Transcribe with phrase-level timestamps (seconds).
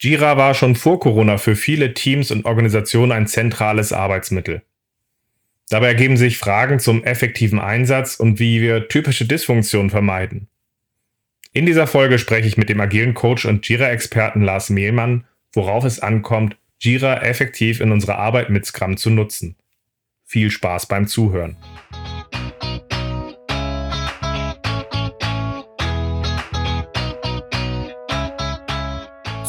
[0.00, 4.62] Jira war schon vor Corona für viele Teams und Organisationen ein zentrales Arbeitsmittel.
[5.70, 10.48] Dabei ergeben sich Fragen zum effektiven Einsatz und wie wir typische Dysfunktionen vermeiden.
[11.52, 16.00] In dieser Folge spreche ich mit dem agilen Coach und Jira-Experten Lars Mehlmann, worauf es
[16.00, 19.56] ankommt, Jira effektiv in unserer Arbeit mit Scrum zu nutzen.
[20.24, 21.56] Viel Spaß beim Zuhören.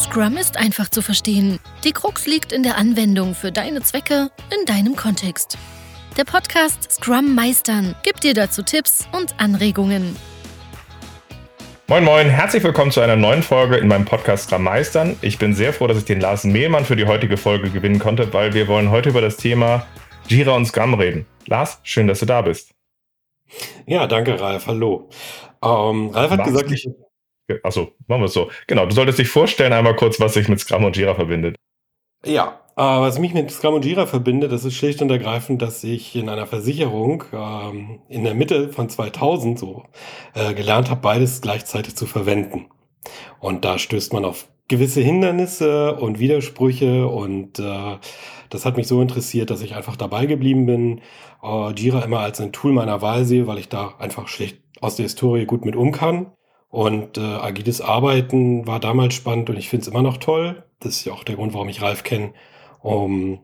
[0.09, 1.59] Scrum ist einfach zu verstehen.
[1.83, 5.55] Die Krux liegt in der Anwendung für deine Zwecke in deinem Kontext.
[6.17, 10.15] Der Podcast Scrum Meistern gibt dir dazu Tipps und Anregungen.
[11.87, 15.15] Moin Moin, herzlich willkommen zu einer neuen Folge in meinem Podcast Scrum Meistern.
[15.21, 18.33] Ich bin sehr froh, dass ich den Lars Mehlmann für die heutige Folge gewinnen konnte,
[18.33, 19.85] weil wir wollen heute über das Thema
[20.27, 21.27] Jira und Scrum reden.
[21.45, 22.71] Lars, schön, dass du da bist.
[23.85, 25.11] Ja, danke Ralf, hallo.
[25.63, 26.89] Ähm, Ralf hat Mach's gesagt, ich,
[27.63, 28.49] Achso, machen wir es so.
[28.67, 31.55] Genau, du solltest dich vorstellen einmal kurz, was sich mit Scrum und Jira verbindet.
[32.25, 35.83] Ja, äh, was mich mit Scrum und Jira verbindet, das ist schlicht und ergreifend, dass
[35.83, 39.83] ich in einer Versicherung ähm, in der Mitte von 2000 so
[40.33, 42.67] äh, gelernt habe, beides gleichzeitig zu verwenden.
[43.39, 47.97] Und da stößt man auf gewisse Hindernisse und Widersprüche und äh,
[48.49, 51.01] das hat mich so interessiert, dass ich einfach dabei geblieben bin,
[51.43, 54.95] äh, Jira immer als ein Tool meiner Wahl sehe, weil ich da einfach schlicht aus
[54.95, 56.31] der Historie gut mit um kann
[56.69, 60.63] und äh, agiles Arbeiten war damals spannend und ich finde es immer noch toll.
[60.79, 62.33] Das ist ja auch der Grund, warum ich Ralf kenne.
[62.81, 63.39] Um,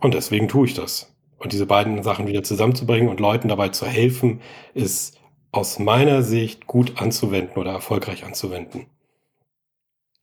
[0.00, 1.12] und deswegen tue ich das.
[1.38, 4.40] Und diese beiden Sachen wieder zusammenzubringen und Leuten dabei zu helfen,
[4.74, 5.18] ist
[5.52, 8.86] aus meiner Sicht gut anzuwenden oder erfolgreich anzuwenden.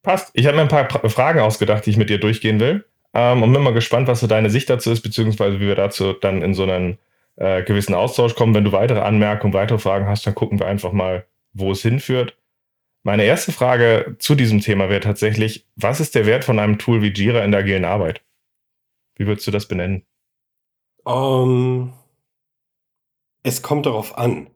[0.03, 0.31] Passt.
[0.33, 2.85] Ich habe mir ein paar Fragen ausgedacht, die ich mit dir durchgehen will.
[3.13, 6.13] Ähm, und bin mal gespannt, was so deine Sicht dazu ist, beziehungsweise wie wir dazu
[6.13, 6.97] dann in so einen
[7.35, 8.53] äh, gewissen Austausch kommen.
[8.55, 12.37] Wenn du weitere Anmerkungen, weitere Fragen hast, dann gucken wir einfach mal, wo es hinführt.
[13.03, 17.01] Meine erste Frage zu diesem Thema wäre tatsächlich, was ist der Wert von einem Tool
[17.01, 18.21] wie Jira in der agilen Arbeit?
[19.15, 20.03] Wie würdest du das benennen?
[21.03, 21.93] Um, ähm,
[23.43, 24.51] es kommt darauf an.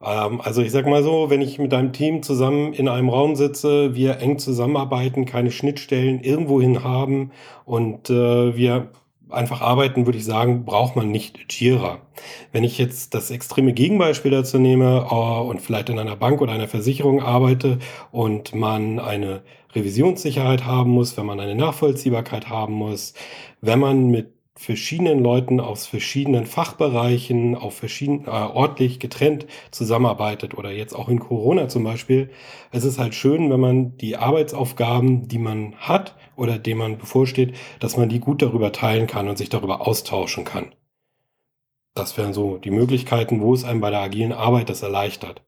[0.00, 3.08] Um, ähm, also ich sage mal so, wenn ich mit einem Team zusammen in einem
[3.08, 7.30] Raum sitze, wir eng zusammenarbeiten, keine Schnittstellen irgendwohin haben
[7.64, 8.90] und äh, wir
[9.30, 12.00] einfach arbeiten, würde ich sagen, braucht man nicht Jira.
[12.56, 16.52] Wenn ich jetzt das extreme Gegenbeispiel dazu nehme uh, und vielleicht in einer Bank oder
[16.52, 17.80] einer Versicherung arbeite
[18.12, 19.42] und man eine
[19.74, 23.12] Revisionssicherheit haben muss, wenn man eine Nachvollziehbarkeit haben muss,
[23.60, 30.70] wenn man mit verschiedenen Leuten aus verschiedenen Fachbereichen, auf verschieden, äh, ortlich getrennt zusammenarbeitet oder
[30.70, 32.30] jetzt auch in Corona zum Beispiel.
[32.72, 37.54] Es ist halt schön, wenn man die Arbeitsaufgaben, die man hat oder dem man bevorsteht,
[37.80, 40.72] dass man die gut darüber teilen kann und sich darüber austauschen kann.
[41.96, 45.42] Das wären so die Möglichkeiten, wo es einem bei der agilen Arbeit das erleichtert.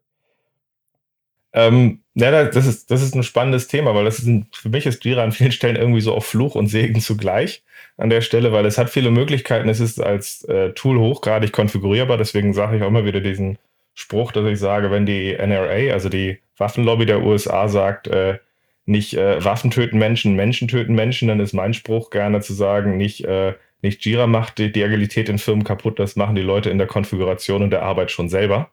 [1.52, 4.86] Ähm, ja, das ist, das ist ein spannendes Thema, weil das ist ein, für mich
[4.86, 7.62] ist Jira an vielen Stellen irgendwie so auf Fluch und Segen zugleich
[7.96, 9.68] an der Stelle, weil es hat viele Möglichkeiten.
[9.68, 12.16] Es ist als äh, Tool hochgradig konfigurierbar.
[12.16, 13.58] Deswegen sage ich auch immer wieder diesen
[13.94, 18.38] Spruch, dass ich sage, wenn die NRA, also die Waffenlobby der USA, sagt, äh,
[18.86, 22.96] nicht äh, Waffen töten Menschen, Menschen töten Menschen, dann ist mein Spruch gerne zu sagen,
[22.96, 26.70] nicht, äh, nicht Jira macht die, die Agilität in Firmen kaputt, das machen die Leute
[26.70, 28.70] in der Konfiguration und der Arbeit schon selber.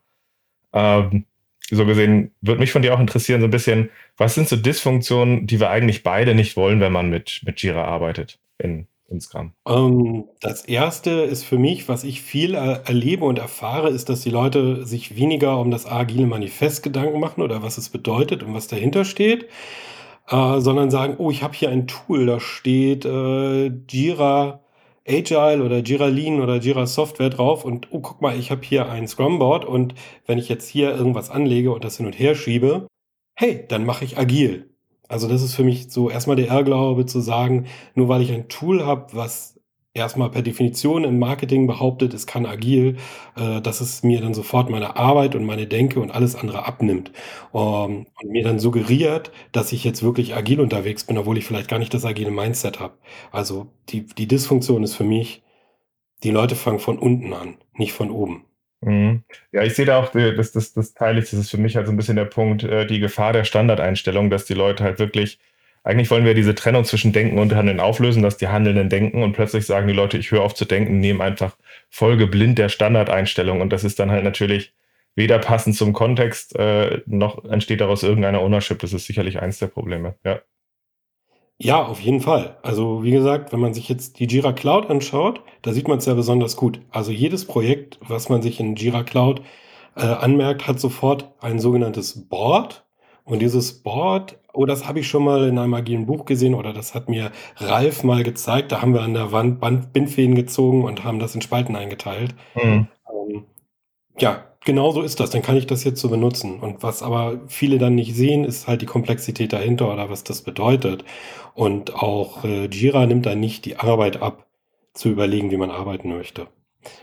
[0.73, 1.25] Ähm,
[1.69, 5.47] so gesehen würde mich von dir auch interessieren, so ein bisschen, was sind so Dysfunktionen,
[5.47, 9.53] die wir eigentlich beide nicht wollen, wenn man mit, mit Jira arbeitet in, in Scrum?
[9.67, 14.21] Ähm, das erste ist für mich, was ich viel er erlebe und erfahre, ist, dass
[14.21, 18.53] die Leute sich weniger um das agile Manifest Gedanken machen oder was es bedeutet und
[18.53, 19.47] was dahinter steht,
[20.27, 24.64] äh, sondern sagen, oh, ich habe hier ein Tool, da steht äh, Jira
[25.07, 28.89] Agile oder Jira Lean oder Jira Software drauf und oh, guck mal, ich habe hier
[28.89, 29.93] ein Scrum-Board und
[30.25, 32.87] wenn ich jetzt hier irgendwas anlege und das hin und her schiebe,
[33.35, 34.71] hey, dann mache ich agil.
[35.07, 38.47] Also das ist für mich so erstmal der Irrglaube zu sagen, nur weil ich ein
[38.47, 39.54] Tool habe, was
[39.95, 42.97] erstmal per Definition im Marketing behauptet, es kann agil,
[43.35, 47.11] äh, dass es mir dann sofort meine Arbeit und meine Denke und alles andere abnimmt.
[47.53, 51.69] Ähm, und mir dann suggeriert, dass ich jetzt wirklich agil unterwegs bin, obwohl ich vielleicht
[51.69, 52.93] gar nicht das agile Mindset habe.
[53.31, 55.43] Also die, die Dysfunktion ist für mich,
[56.23, 58.45] die Leute fangen von unten an, nicht von oben.
[58.81, 59.23] Mhm.
[59.51, 61.77] Ja, ich sehe da auch, äh, das, das, das teile ich, das ist für mich
[61.77, 64.99] halt so ein bisschen der Punkt, äh, die Gefahr der Standardeinstellung, dass die Leute halt
[64.99, 65.39] wirklich
[65.85, 69.33] eigentlich wollen wir diese Trennung zwischen Denken und Handeln auflösen, dass die Handelnden denken und
[69.33, 71.55] plötzlich sagen die Leute, ich höre auf zu denken, nehmen einfach
[71.89, 74.73] folgeblind der Standardeinstellung und das ist dann halt natürlich
[75.15, 78.79] weder passend zum Kontext, äh, noch entsteht daraus irgendeine Ownership.
[78.79, 80.41] Das ist sicherlich eins der Probleme, ja.
[81.57, 82.57] Ja, auf jeden Fall.
[82.63, 86.05] Also wie gesagt, wenn man sich jetzt die Jira Cloud anschaut, da sieht man es
[86.05, 86.81] ja besonders gut.
[86.89, 89.41] Also jedes Projekt, was man sich in Jira Cloud
[89.95, 92.85] äh, anmerkt, hat sofort ein sogenanntes Board.
[93.23, 96.73] Und dieses Board oh, das habe ich schon mal in einem agilen Buch gesehen oder
[96.73, 98.71] das hat mir Ralf mal gezeigt.
[98.71, 102.35] Da haben wir an der Wand Band Bindfäden gezogen und haben das in Spalten eingeteilt.
[102.55, 102.87] Mhm.
[103.09, 103.45] Ähm,
[104.17, 105.29] ja, genau so ist das.
[105.29, 106.59] Dann kann ich das jetzt so benutzen.
[106.59, 110.41] Und was aber viele dann nicht sehen, ist halt die Komplexität dahinter oder was das
[110.41, 111.05] bedeutet.
[111.53, 114.45] Und auch äh, Jira nimmt dann nicht die Arbeit ab,
[114.93, 116.47] zu überlegen, wie man arbeiten möchte.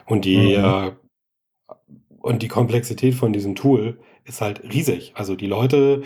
[0.06, 0.64] Und die, mhm.
[0.64, 0.92] äh,
[2.20, 5.12] und die Komplexität von diesem Tool ist halt riesig.
[5.14, 6.02] Also die Leute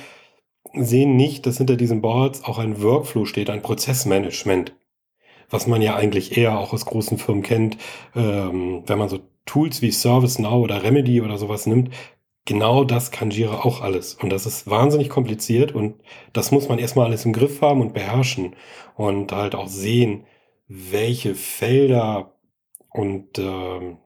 [0.75, 4.75] sehen nicht, dass hinter diesen Boards auch ein Workflow steht, ein Prozessmanagement,
[5.51, 7.77] was man ja eigentlich eher auch aus großen Firmen kennt,
[8.15, 11.91] ähm, wenn man so Tools wie ServiceNow oder Remedy oder sowas nimmt.
[12.45, 14.15] Genau das kann Jira auch alles.
[14.15, 15.95] Und das ist wahnsinnig kompliziert und
[16.33, 18.55] das muss man erstmal alles im Griff haben und beherrschen
[18.97, 20.27] und halt auch sehen,
[20.69, 22.35] welche Felder
[22.91, 23.97] und äh,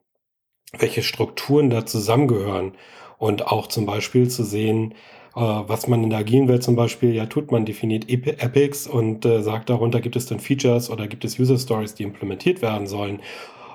[0.79, 2.73] welche Strukturen da zusammengehören
[3.19, 4.95] und auch zum Beispiel zu sehen,
[5.39, 9.43] was man in der agilen Welt zum Beispiel ja tut, man definiert Epics und äh,
[9.43, 13.21] sagt darunter, gibt es dann Features oder gibt es User Stories, die implementiert werden sollen.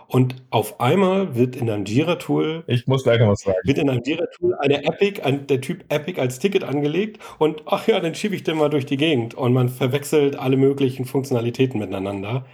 [0.07, 3.89] Und auf einmal wird in einem Jira-Tool, ich muss gleich noch was sagen, wird in
[3.89, 8.13] einem Jira-Tool eine Epic, ein, der Typ Epic als Ticket angelegt und ach ja, dann
[8.13, 12.45] schiebe ich den mal durch die Gegend und man verwechselt alle möglichen Funktionalitäten miteinander.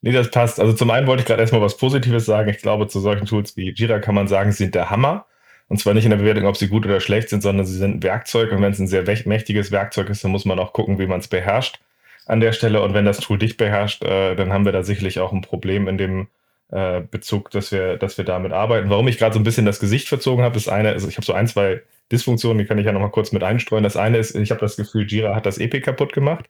[0.00, 0.60] Nee, das passt.
[0.60, 2.50] Also zum einen wollte ich gerade erstmal was Positives sagen.
[2.50, 5.26] Ich glaube, zu solchen Tools wie Jira kann man sagen, sie sind der Hammer.
[5.68, 7.96] Und zwar nicht in der Bewertung, ob sie gut oder schlecht sind, sondern sie sind
[7.96, 8.52] ein Werkzeug.
[8.52, 11.20] Und wenn es ein sehr mächtiges Werkzeug ist, dann muss man auch gucken, wie man
[11.20, 11.80] es beherrscht
[12.26, 12.82] an der Stelle.
[12.82, 15.88] Und wenn das Tool dich beherrscht, äh, dann haben wir da sicherlich auch ein Problem
[15.88, 16.28] in dem
[16.70, 18.90] äh, Bezug, dass wir, dass wir damit arbeiten.
[18.90, 21.26] Warum ich gerade so ein bisschen das Gesicht verzogen habe, ist eine, also ich habe
[21.26, 21.82] so ein, zwei
[22.12, 23.84] Dysfunktionen, die kann ich ja nochmal kurz mit einstreuen.
[23.84, 26.46] Das eine ist, ich habe das Gefühl, Jira hat das Epic kaputt gemacht.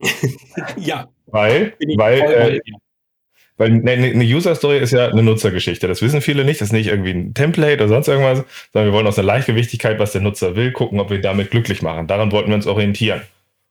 [0.76, 1.08] ja.
[1.26, 2.60] Weil, weil, äh,
[3.56, 5.86] weil eine, User-Story ist ja eine Nutzergeschichte.
[5.86, 6.60] Das wissen viele nicht.
[6.60, 9.98] Das ist nicht irgendwie ein Template oder sonst irgendwas, sondern wir wollen aus einer Leichtgewichtigkeit,
[9.98, 12.06] was der Nutzer will, gucken, ob wir ihn damit glücklich machen.
[12.06, 13.22] Daran wollten wir uns orientieren.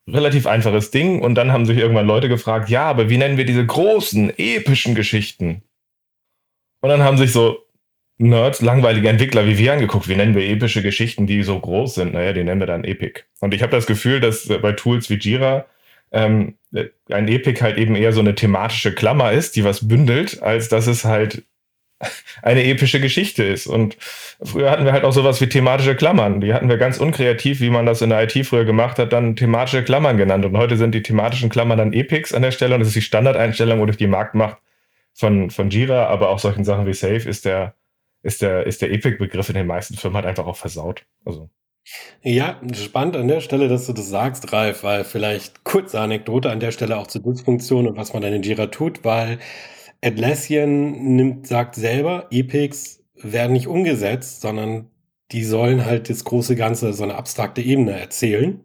[0.07, 1.21] Relativ einfaches Ding.
[1.21, 4.95] Und dann haben sich irgendwann Leute gefragt, ja, aber wie nennen wir diese großen, epischen
[4.95, 5.63] Geschichten?
[6.81, 7.59] Und dann haben sich so
[8.18, 12.13] Nerds, langweilige Entwickler wie wir angeguckt, wie nennen wir epische Geschichten, die so groß sind?
[12.13, 13.21] Naja, die nennen wir dann Epic.
[13.39, 15.65] Und ich habe das Gefühl, dass bei Tools wie Jira
[16.13, 16.56] ähm,
[17.10, 20.88] ein Epic halt eben eher so eine thematische Klammer ist, die was bündelt, als dass
[20.88, 21.44] es halt
[22.42, 23.68] eine epische Geschichte ist.
[23.68, 23.98] Und
[24.42, 26.42] früher hatten wir halt auch sowas wie thematische Klammern.
[26.42, 29.36] Die hatten wir ganz unkreativ, wie man das in der IT früher gemacht hat, dann
[29.36, 30.45] thematische Klammern genannt.
[30.45, 33.01] Und heute sind die thematischen Klammern dann Epics an der Stelle und das ist die
[33.01, 34.57] Standardeinstellung oder die Marktmacht
[35.13, 37.75] von, von Jira, aber auch solchen Sachen wie Safe ist der,
[38.24, 41.06] ist der, ist der Epic-Begriff in den meisten Firmen halt einfach auch versaut.
[41.25, 41.50] Also.
[42.21, 46.59] Ja, spannend an der Stelle, dass du das sagst, Ralf, weil vielleicht kurze Anekdote an
[46.59, 49.39] der Stelle auch zur Dysfunktion und was man dann in Jira tut, weil
[50.03, 54.89] Atlassian nimmt, sagt selber, Epics werden nicht umgesetzt, sondern
[55.31, 58.63] die sollen halt das große Ganze, so eine abstrakte Ebene erzählen.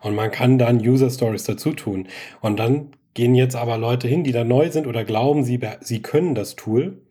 [0.00, 2.08] Und man kann dann User Stories dazu tun.
[2.40, 6.02] Und dann gehen jetzt aber Leute hin, die da neu sind oder glauben, sie, sie
[6.02, 7.02] können das Tool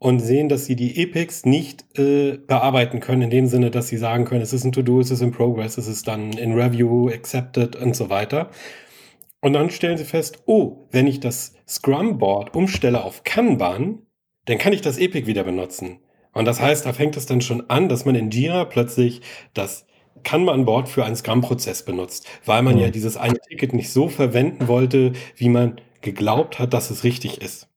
[0.00, 3.98] und sehen, dass sie die Epics nicht äh, bearbeiten können, in dem Sinne, dass sie
[3.98, 7.10] sagen können, es ist ein To-Do, es ist in Progress, es ist dann in Review,
[7.10, 8.50] accepted und so weiter.
[9.42, 13.98] Und dann stellen sie fest, oh, wenn ich das Scrum-Board umstelle auf Kanban,
[14.46, 15.98] dann kann ich das Epic wieder benutzen.
[16.32, 19.20] Und das heißt, da fängt es dann schon an, dass man in Jira plötzlich
[19.52, 19.84] das
[20.24, 22.80] Kanban-Board für einen Scrum-Prozess benutzt, weil man mhm.
[22.80, 27.42] ja dieses eine Ticket nicht so verwenden wollte, wie man geglaubt hat, dass es richtig
[27.42, 27.69] ist.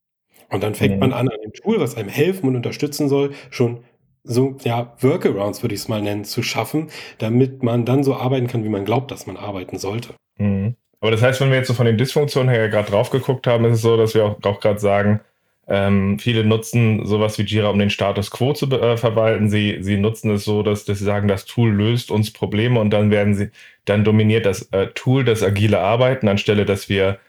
[0.49, 0.99] Und dann fängt mhm.
[0.99, 3.79] man an, an dem Tool, was einem helfen und unterstützen soll, schon
[4.23, 8.47] so, ja, Workarounds würde ich es mal nennen, zu schaffen, damit man dann so arbeiten
[8.47, 10.13] kann, wie man glaubt, dass man arbeiten sollte.
[10.37, 10.75] Mhm.
[11.01, 13.65] Aber das heißt, wenn wir jetzt so von den Dysfunktionen her gerade drauf geguckt haben,
[13.65, 15.19] ist es so, dass wir auch, auch gerade sagen,
[15.67, 19.49] ähm, viele nutzen sowas wie Jira, um den Status quo zu äh, verwalten.
[19.49, 22.89] Sie, sie nutzen es so, dass, dass sie sagen, das Tool löst uns Probleme und
[22.91, 23.49] dann werden sie,
[23.85, 27.19] dann dominiert das äh, Tool das agile Arbeiten, anstelle dass wir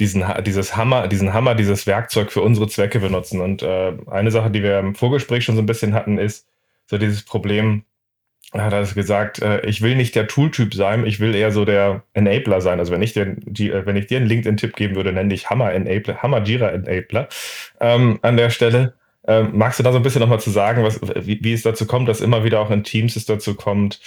[0.00, 3.40] diesen, dieses Hammer, diesen Hammer, dieses Werkzeug für unsere Zwecke benutzen.
[3.40, 6.46] Und äh, eine Sache, die wir im Vorgespräch schon so ein bisschen hatten, ist
[6.86, 7.84] so dieses Problem,
[8.52, 11.64] er hat also gesagt, äh, ich will nicht der Tooltyp sein, ich will eher so
[11.64, 12.78] der Enabler sein.
[12.78, 15.50] Also wenn ich dir, die, äh, wenn ich dir einen LinkedIn-Tipp geben würde, nenne ich
[15.50, 17.28] Hammer Enabler, Hammer Jira Enabler
[17.80, 18.94] ähm, an der Stelle.
[19.26, 21.86] Ähm, magst du da so ein bisschen nochmal zu sagen, was, wie, wie es dazu
[21.86, 24.00] kommt, dass immer wieder auch in Teams es dazu kommt,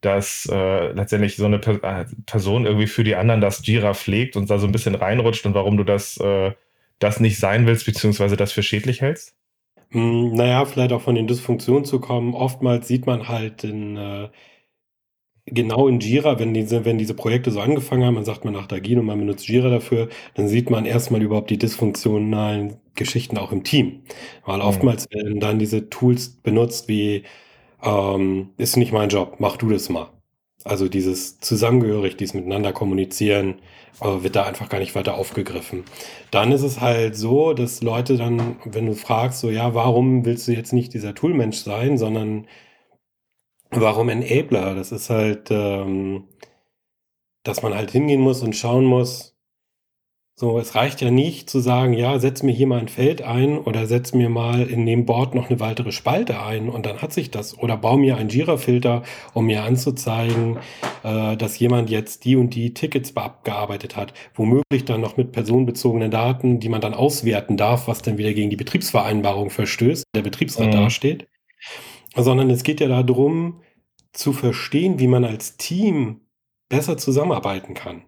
[0.00, 4.36] dass äh, letztendlich so eine per äh, Person irgendwie für die anderen das Jira pflegt
[4.36, 6.52] und da so ein bisschen reinrutscht und warum du das, äh,
[6.98, 9.34] das nicht sein willst, beziehungsweise das für schädlich hältst?
[9.90, 12.34] Hm, naja, vielleicht auch von den Dysfunktionen zu kommen.
[12.34, 14.28] Oftmals sieht man halt in, äh,
[15.46, 18.66] genau in Jira, wenn diese, wenn diese Projekte so angefangen haben, man sagt man nach
[18.66, 23.50] Dagin und man benutzt Jira dafür, dann sieht man erstmal überhaupt die dysfunktionalen Geschichten auch
[23.50, 24.02] im Team.
[24.44, 24.64] Weil mhm.
[24.64, 27.24] oftmals werden dann diese Tools benutzt wie
[27.82, 30.10] ähm, ist nicht mein Job, mach du das mal.
[30.64, 33.60] Also dieses zusammengehörig, dieses miteinander kommunizieren,
[34.00, 35.84] äh, wird da einfach gar nicht weiter aufgegriffen.
[36.30, 40.48] Dann ist es halt so, dass Leute dann, wenn du fragst, so ja, warum willst
[40.48, 42.46] du jetzt nicht dieser Toolmensch sein, sondern
[43.70, 44.74] warum Enabler?
[44.74, 46.24] Das ist halt, ähm,
[47.44, 49.37] dass man halt hingehen muss und schauen muss,
[50.40, 53.58] so, es reicht ja nicht zu sagen, ja, setz mir hier mal ein Feld ein
[53.58, 57.12] oder setz mir mal in dem Board noch eine weitere Spalte ein und dann hat
[57.12, 57.58] sich das.
[57.58, 59.02] Oder baue mir einen Jira-Filter,
[59.34, 60.58] um mir anzuzeigen,
[61.02, 64.14] äh, dass jemand jetzt die und die Tickets abgearbeitet hat.
[64.36, 68.50] Womöglich dann noch mit personenbezogenen Daten, die man dann auswerten darf, was dann wieder gegen
[68.50, 70.70] die Betriebsvereinbarung verstößt, der Betriebsrat mhm.
[70.70, 71.26] dasteht.
[72.14, 73.62] Sondern es geht ja darum,
[74.12, 76.20] zu verstehen, wie man als Team
[76.68, 78.02] besser zusammenarbeiten kann.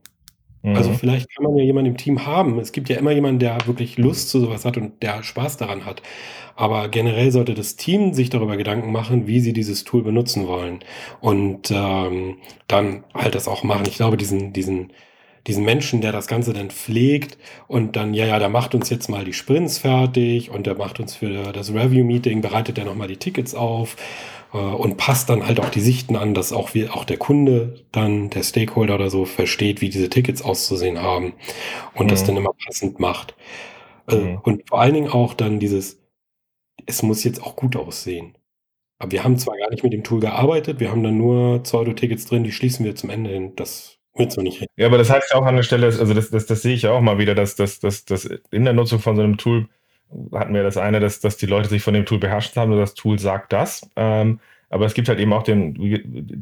[0.72, 0.94] Also, mhm.
[0.94, 2.58] vielleicht kann man ja jemanden im Team haben.
[2.60, 5.84] Es gibt ja immer jemanden, der wirklich Lust zu sowas hat und der Spaß daran
[5.84, 6.02] hat.
[6.56, 10.80] Aber generell sollte das Team sich darüber Gedanken machen, wie sie dieses Tool benutzen wollen
[11.20, 12.36] und, ähm,
[12.68, 13.86] dann halt das auch machen.
[13.88, 14.92] Ich glaube, diesen diesen
[15.46, 19.08] diesen Menschen, der das Ganze dann pflegt und dann: „Ja, ja, der macht uns jetzt
[19.08, 23.08] mal die Sprints fertig und der macht uns für das Review-Meeting bereitet der noch mal
[23.08, 23.96] die Tickets auf
[24.58, 28.30] und passt dann halt auch die Sichten an, dass auch wir, auch der Kunde dann,
[28.30, 31.34] der Stakeholder oder so, versteht, wie diese Tickets auszusehen haben
[31.94, 32.10] und mhm.
[32.10, 33.34] das dann immer passend macht.
[34.08, 34.38] Äh, mhm.
[34.42, 36.00] Und vor allen Dingen auch dann dieses,
[36.86, 38.36] es muss jetzt auch gut aussehen.
[38.98, 42.26] Aber wir haben zwar gar nicht mit dem Tool gearbeitet, wir haben dann nur Pseudo-Tickets
[42.26, 43.54] drin, die schließen wir zum Ende hin.
[43.56, 44.66] Das wird so nicht.
[44.76, 46.82] Ja, aber das heißt ja auch an der Stelle, also das, das, das sehe ich
[46.82, 49.68] ja auch mal wieder, dass, dass, dass, dass in der Nutzung von so einem Tool
[50.32, 52.94] hatten wir das eine, dass, dass die Leute sich von dem Tool beherrscht haben, das
[52.94, 53.88] Tool sagt das.
[53.96, 55.74] Ähm, aber es gibt halt eben auch den,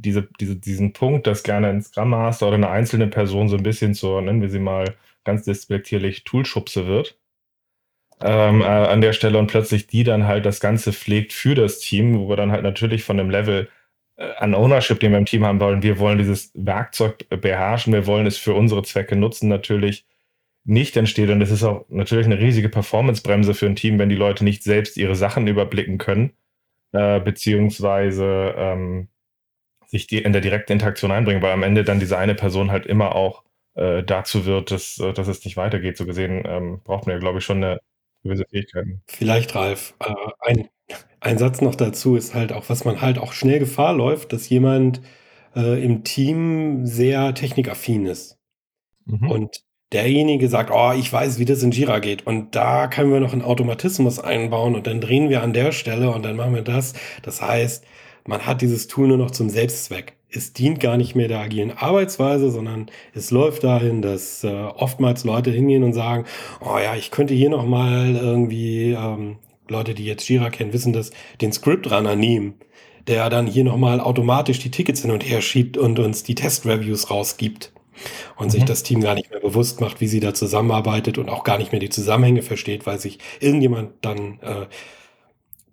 [0.02, 3.62] diese, diese, diesen Punkt, dass gerne ein Scrum Master oder eine einzelne Person so ein
[3.62, 4.94] bisschen zur, nennen wir sie mal
[5.24, 7.18] ganz despektierlich, Toolschubse wird.
[8.20, 11.78] Ähm, äh, an der Stelle und plötzlich die dann halt das Ganze pflegt für das
[11.78, 13.68] Team, wo wir dann halt natürlich von dem Level
[14.16, 18.06] äh, an Ownership, den wir im Team haben wollen, wir wollen dieses Werkzeug beherrschen, wir
[18.06, 20.04] wollen es für unsere Zwecke nutzen, natürlich
[20.68, 21.30] nicht entsteht.
[21.30, 24.62] Und es ist auch natürlich eine riesige Performancebremse für ein Team, wenn die Leute nicht
[24.62, 26.32] selbst ihre Sachen überblicken können,
[26.92, 29.08] äh, beziehungsweise ähm,
[29.86, 32.84] sich die in der direkten Interaktion einbringen, weil am Ende dann diese eine Person halt
[32.84, 33.44] immer auch
[33.76, 35.96] äh, dazu wird, dass, äh, dass es nicht weitergeht.
[35.96, 37.80] So gesehen ähm, braucht man ja, glaube ich, schon eine
[38.22, 39.00] gewisse Fähigkeiten.
[39.06, 40.68] Vielleicht, Ralf, äh, ein,
[41.20, 44.50] ein Satz noch dazu ist halt auch, was man halt auch schnell Gefahr läuft, dass
[44.50, 45.00] jemand
[45.56, 48.36] äh, im Team sehr technikaffin ist.
[49.06, 49.30] Mhm.
[49.30, 53.20] Und derjenige sagt, oh, ich weiß, wie das in Jira geht und da können wir
[53.20, 56.62] noch einen Automatismus einbauen und dann drehen wir an der Stelle und dann machen wir
[56.62, 56.94] das.
[57.22, 57.84] Das heißt,
[58.26, 60.14] man hat dieses Tool nur noch zum Selbstzweck.
[60.30, 65.24] Es dient gar nicht mehr der agilen Arbeitsweise, sondern es läuft dahin, dass äh, oftmals
[65.24, 66.24] Leute hingehen und sagen,
[66.60, 69.36] oh ja, ich könnte hier noch mal irgendwie, ähm,
[69.68, 72.54] Leute, die jetzt Jira kennen, wissen das, den Script-Runner nehmen,
[73.06, 76.34] der dann hier noch mal automatisch die Tickets hin und her schiebt und uns die
[76.34, 77.72] Test-Reviews rausgibt
[78.36, 78.50] und mhm.
[78.50, 81.58] sich das Team gar nicht mehr bewusst macht, wie sie da zusammenarbeitet und auch gar
[81.58, 84.66] nicht mehr die Zusammenhänge versteht, weil sich irgendjemand dann äh,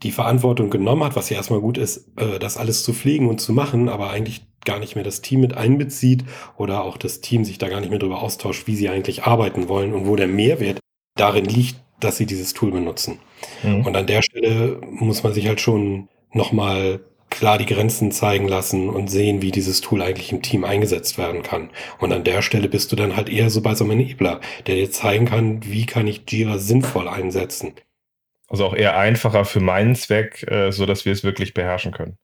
[0.03, 3.39] die Verantwortung genommen hat, was ja erstmal gut ist, äh, das alles zu pflegen und
[3.39, 6.25] zu machen, aber eigentlich gar nicht mehr das Team mit einbezieht
[6.57, 9.69] oder auch das Team sich da gar nicht mehr darüber austauscht, wie sie eigentlich arbeiten
[9.69, 10.79] wollen und wo der Mehrwert
[11.15, 13.19] darin liegt, dass sie dieses Tool benutzen.
[13.63, 13.85] Mhm.
[13.85, 16.99] Und an der Stelle muss man sich halt schon nochmal
[17.35, 21.43] klar die Grenzen zeigen lassen und sehen, wie dieses Tool eigentlich im Team eingesetzt werden
[21.43, 21.69] kann.
[21.99, 24.75] Und an der Stelle bist du dann halt eher so bei so einem Enabler, der
[24.75, 27.73] dir zeigen kann, wie kann ich Jira sinnvoll einsetzen.
[28.47, 32.17] Also auch eher einfacher für meinen Zweck, äh, so dass wir es wirklich beherrschen können.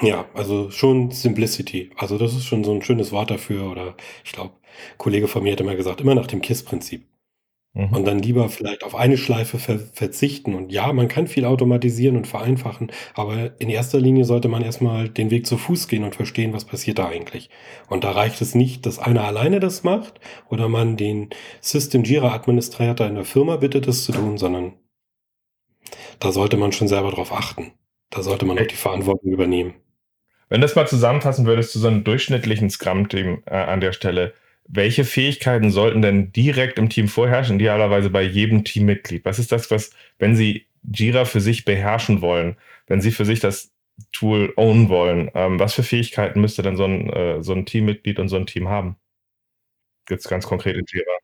[0.00, 1.90] Ja, also schon Simplicity.
[1.96, 3.70] Also das ist schon so ein schönes Wort dafür.
[3.70, 4.54] Oder ich glaube,
[4.96, 7.09] Kollege von mir hat immer gesagt, immer nach dem KISS-Prinzip.
[7.72, 7.92] Mhm.
[7.92, 10.54] Und dann lieber vielleicht auf eine Schleife ver verzichten.
[10.54, 15.08] Und ja, man kann viel automatisieren und vereinfachen, aber in erster Linie sollte man erstmal
[15.08, 17.48] den Weg zu Fuß gehen und verstehen, was passiert da eigentlich.
[17.88, 22.34] Und da reicht es nicht, dass einer alleine das macht oder man den System Jira
[22.34, 24.74] Administrator in der Firma bittet, das zu tun, sondern
[26.18, 27.72] da sollte man schon selber drauf achten.
[28.10, 29.74] Da sollte man auch die Verantwortung übernehmen.
[30.48, 34.34] Wenn du das mal zusammenfassen würdest zu so einem durchschnittlichen Scrum-Team äh, an der Stelle,
[34.72, 39.24] welche Fähigkeiten sollten denn direkt im Team vorherrschen, idealerweise bei jedem Teammitglied?
[39.24, 43.40] Was ist das, was, wenn Sie Jira für sich beherrschen wollen, wenn Sie für sich
[43.40, 43.72] das
[44.12, 48.18] Tool own wollen, ähm, was für Fähigkeiten müsste denn so ein, äh, so ein Teammitglied
[48.20, 48.96] und so ein Team haben?
[50.08, 51.18] Jetzt ganz konkret in Jira.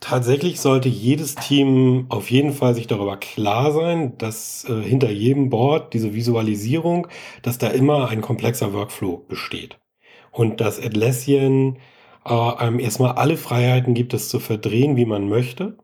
[0.00, 5.48] Tatsächlich sollte jedes Team auf jeden Fall sich darüber klar sein, dass äh, hinter jedem
[5.50, 7.06] Board diese Visualisierung,
[7.42, 9.78] dass da immer ein komplexer Workflow besteht.
[10.32, 11.78] Und dass Atlassian
[12.30, 15.78] einem erstmal alle Freiheiten gibt, es zu verdrehen, wie man möchte.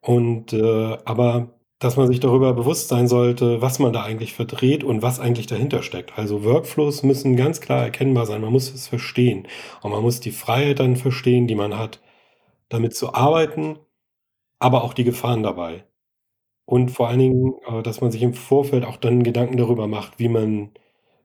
[0.00, 4.82] Und äh, aber dass man sich darüber bewusst sein sollte, was man da eigentlich verdreht
[4.82, 6.18] und was eigentlich dahinter steckt.
[6.18, 8.40] Also Workflows müssen ganz klar erkennbar sein.
[8.40, 9.46] Man muss es verstehen.
[9.82, 12.00] Und man muss die Freiheit dann verstehen, die man hat,
[12.70, 13.78] damit zu arbeiten,
[14.58, 15.84] aber auch die Gefahren dabei.
[16.66, 20.18] Und vor allen Dingen, äh, dass man sich im Vorfeld auch dann Gedanken darüber macht,
[20.18, 20.72] wie man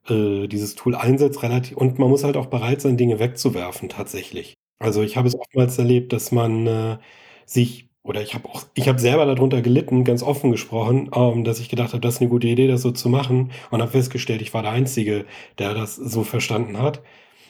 [0.09, 1.77] äh, dieses Tool einsetzt, relativ.
[1.77, 4.55] Und man muss halt auch bereit sein, Dinge wegzuwerfen, tatsächlich.
[4.79, 6.97] Also ich habe es oftmals erlebt, dass man äh,
[7.45, 11.59] sich oder ich habe auch, ich habe selber darunter gelitten, ganz offen gesprochen, ähm, dass
[11.59, 14.41] ich gedacht habe, das ist eine gute Idee, das so zu machen und habe festgestellt,
[14.41, 15.25] ich war der Einzige,
[15.59, 17.03] der das so verstanden hat.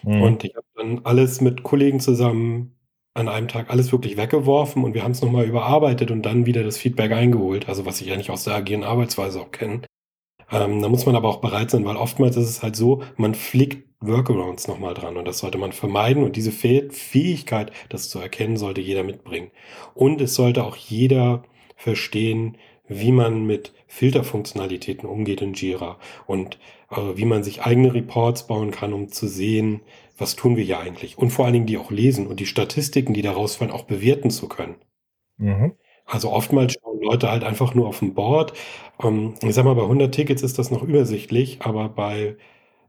[0.03, 0.21] Mhm.
[0.21, 2.75] Und ich habe dann alles mit Kollegen zusammen
[3.13, 6.63] an einem Tag alles wirklich weggeworfen und wir haben es nochmal überarbeitet und dann wieder
[6.63, 9.81] das Feedback eingeholt, also was ich ja nicht aus der agilen Arbeitsweise auch kenne.
[10.51, 13.35] Ähm, da muss man aber auch bereit sein, weil oftmals ist es halt so, man
[13.35, 18.57] fliegt Workarounds nochmal dran und das sollte man vermeiden und diese Fähigkeit, das zu erkennen,
[18.57, 19.51] sollte jeder mitbringen.
[19.93, 21.43] Und es sollte auch jeder
[21.75, 28.47] verstehen, wie man mit Filterfunktionalitäten umgeht in Jira und äh, wie man sich eigene Reports
[28.47, 29.81] bauen kann, um zu sehen,
[30.17, 33.13] was tun wir hier eigentlich und vor allen Dingen die auch lesen und die Statistiken,
[33.13, 34.75] die daraus fallen, auch bewerten zu können.
[35.37, 35.73] Mhm.
[36.05, 38.53] Also oftmals schauen Leute halt einfach nur auf dem Board.
[39.03, 42.37] Ähm, ich sag mal, bei 100 Tickets ist das noch übersichtlich, aber bei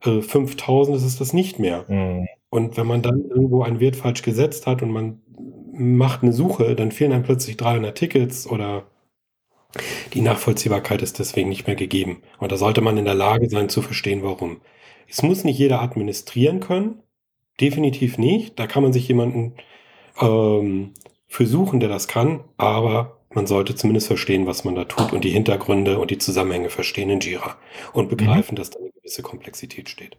[0.05, 1.85] äh, 5000 ist es das nicht mehr.
[1.89, 2.29] Mhm.
[2.51, 5.21] Und wenn man dann irgendwo einen Wert falsch gesetzt hat und man
[5.73, 8.85] macht eine Suche, dann fehlen einem plötzlich 300 Tickets oder
[10.13, 12.23] die Nachvollziehbarkeit ist deswegen nicht mehr gegeben.
[12.39, 14.61] Und da sollte man in der Lage sein zu verstehen, warum.
[15.09, 17.03] Es muss nicht jeder administrieren können,
[17.61, 18.59] definitiv nicht.
[18.59, 19.55] Da kann man sich jemanden
[20.21, 20.93] ähm,
[21.29, 25.25] für suchen, der das kann, aber man sollte zumindest verstehen, was man da tut und
[25.25, 27.57] die Hintergründe und die Zusammenhänge verstehen in Jira
[27.93, 28.57] und begreifen, mhm.
[28.57, 30.17] dass da eine gewisse Komplexität steht.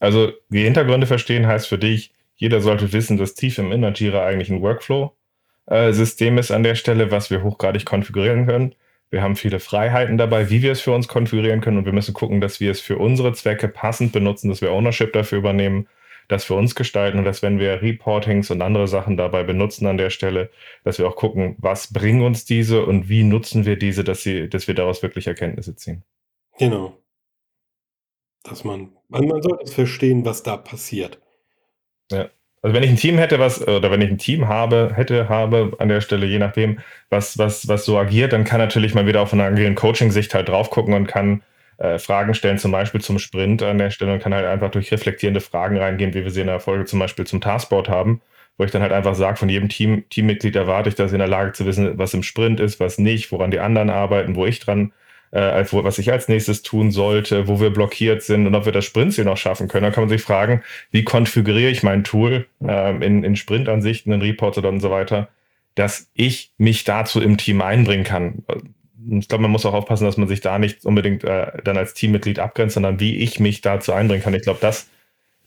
[0.00, 4.24] Also die Hintergründe verstehen heißt für dich, jeder sollte wissen, dass tief im Inner Jira
[4.24, 8.74] eigentlich ein Workflow-System ist an der Stelle, was wir hochgradig konfigurieren können.
[9.10, 12.14] Wir haben viele Freiheiten dabei, wie wir es für uns konfigurieren können und wir müssen
[12.14, 15.86] gucken, dass wir es für unsere Zwecke passend benutzen, dass wir Ownership dafür übernehmen
[16.28, 19.96] das für uns gestalten und dass wenn wir Reportings und andere Sachen dabei benutzen an
[19.96, 20.50] der Stelle,
[20.84, 24.48] dass wir auch gucken, was bringen uns diese und wie nutzen wir diese, dass sie,
[24.48, 26.02] dass wir daraus wirklich Erkenntnisse ziehen.
[26.58, 26.96] Genau.
[28.42, 31.20] Dass man, man, man sollte verstehen, was da passiert.
[32.10, 32.28] Ja.
[32.64, 35.76] Also wenn ich ein Team hätte, was, oder wenn ich ein Team habe, hätte, habe
[35.78, 39.20] an der Stelle, je nachdem, was, was, was so agiert, dann kann natürlich mal wieder
[39.20, 41.42] auf einer agilen Coaching-Sicht halt drauf gucken und kann
[41.78, 44.92] äh, Fragen stellen, zum Beispiel zum Sprint an der Stelle und kann halt einfach durch
[44.92, 48.20] reflektierende Fragen reingehen, wie wir sie in der Folge zum Beispiel zum Taskboard haben,
[48.58, 51.20] wo ich dann halt einfach sage, von jedem Team, Teammitglied erwarte ich, dass sie in
[51.20, 54.46] der Lage zu wissen, was im Sprint ist, was nicht, woran die anderen arbeiten, wo
[54.46, 54.92] ich dran,
[55.32, 58.84] äh, was ich als nächstes tun sollte, wo wir blockiert sind und ob wir das
[58.84, 59.82] Sprintziel noch schaffen können.
[59.82, 64.22] Dann kann man sich fragen, wie konfiguriere ich mein Tool äh, in, in Sprintansichten, in
[64.22, 65.28] Reports oder und so weiter,
[65.74, 68.44] dass ich mich dazu im Team einbringen kann
[69.10, 71.94] ich glaube, man muss auch aufpassen, dass man sich da nicht unbedingt äh, dann als
[71.94, 74.34] Teammitglied abgrenzt, sondern wie ich mich dazu einbringen kann.
[74.34, 74.88] Ich glaube, das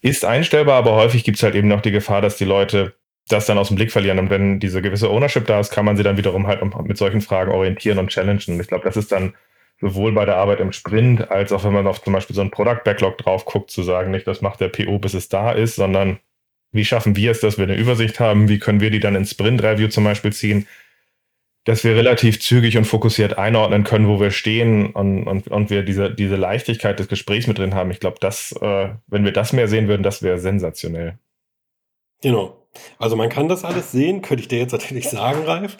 [0.01, 2.93] ist einstellbar, aber häufig gibt es halt eben noch die Gefahr, dass die Leute
[3.27, 4.19] das dann aus dem Blick verlieren.
[4.19, 7.21] Und wenn diese gewisse Ownership da ist, kann man sie dann wiederum halt mit solchen
[7.21, 8.55] Fragen orientieren und challengen.
[8.55, 9.33] Und ich glaube, das ist dann
[9.79, 12.51] sowohl bei der Arbeit im Sprint, als auch wenn man auf zum Beispiel so ein
[12.51, 15.75] Product Backlog drauf guckt, zu sagen, nicht, das macht der PO, bis es da ist,
[15.75, 16.19] sondern
[16.71, 18.49] wie schaffen wir es, dass wir eine Übersicht haben?
[18.49, 20.67] Wie können wir die dann ins Sprint Review zum Beispiel ziehen?
[21.67, 25.83] Dass wir relativ zügig und fokussiert einordnen können, wo wir stehen und, und, und wir
[25.83, 27.91] diese, diese Leichtigkeit des Gesprächs mit drin haben.
[27.91, 31.19] Ich glaube, das, äh, wenn wir das mehr sehen würden, das wäre sensationell.
[32.21, 32.55] Genau.
[32.99, 35.77] Also man kann das alles sehen, könnte ich dir jetzt natürlich sagen, Ralf.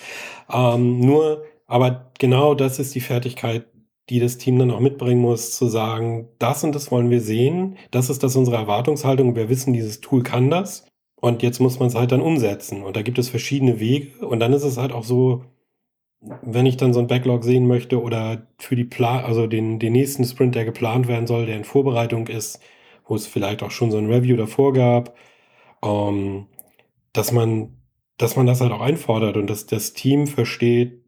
[0.52, 3.66] Ähm, nur, aber genau das ist die Fertigkeit,
[4.10, 7.78] die das Team dann auch mitbringen muss, zu sagen, das und das wollen wir sehen,
[7.92, 10.86] das ist das unsere Erwartungshaltung, wir wissen, dieses Tool kann das
[11.22, 14.42] und jetzt muss man es halt dann umsetzen und da gibt es verschiedene Wege und
[14.42, 15.44] dann ist es halt auch so,
[16.22, 19.94] wenn ich dann so ein Backlog sehen möchte oder für die Plan, also den, den
[19.94, 22.60] nächsten Sprint, der geplant werden soll, der in Vorbereitung ist,
[23.06, 25.16] wo es vielleicht auch schon so ein Review davor gab,
[25.84, 26.48] ähm,
[27.14, 27.78] dass man,
[28.18, 31.04] dass man das halt auch einfordert und dass das Team versteht,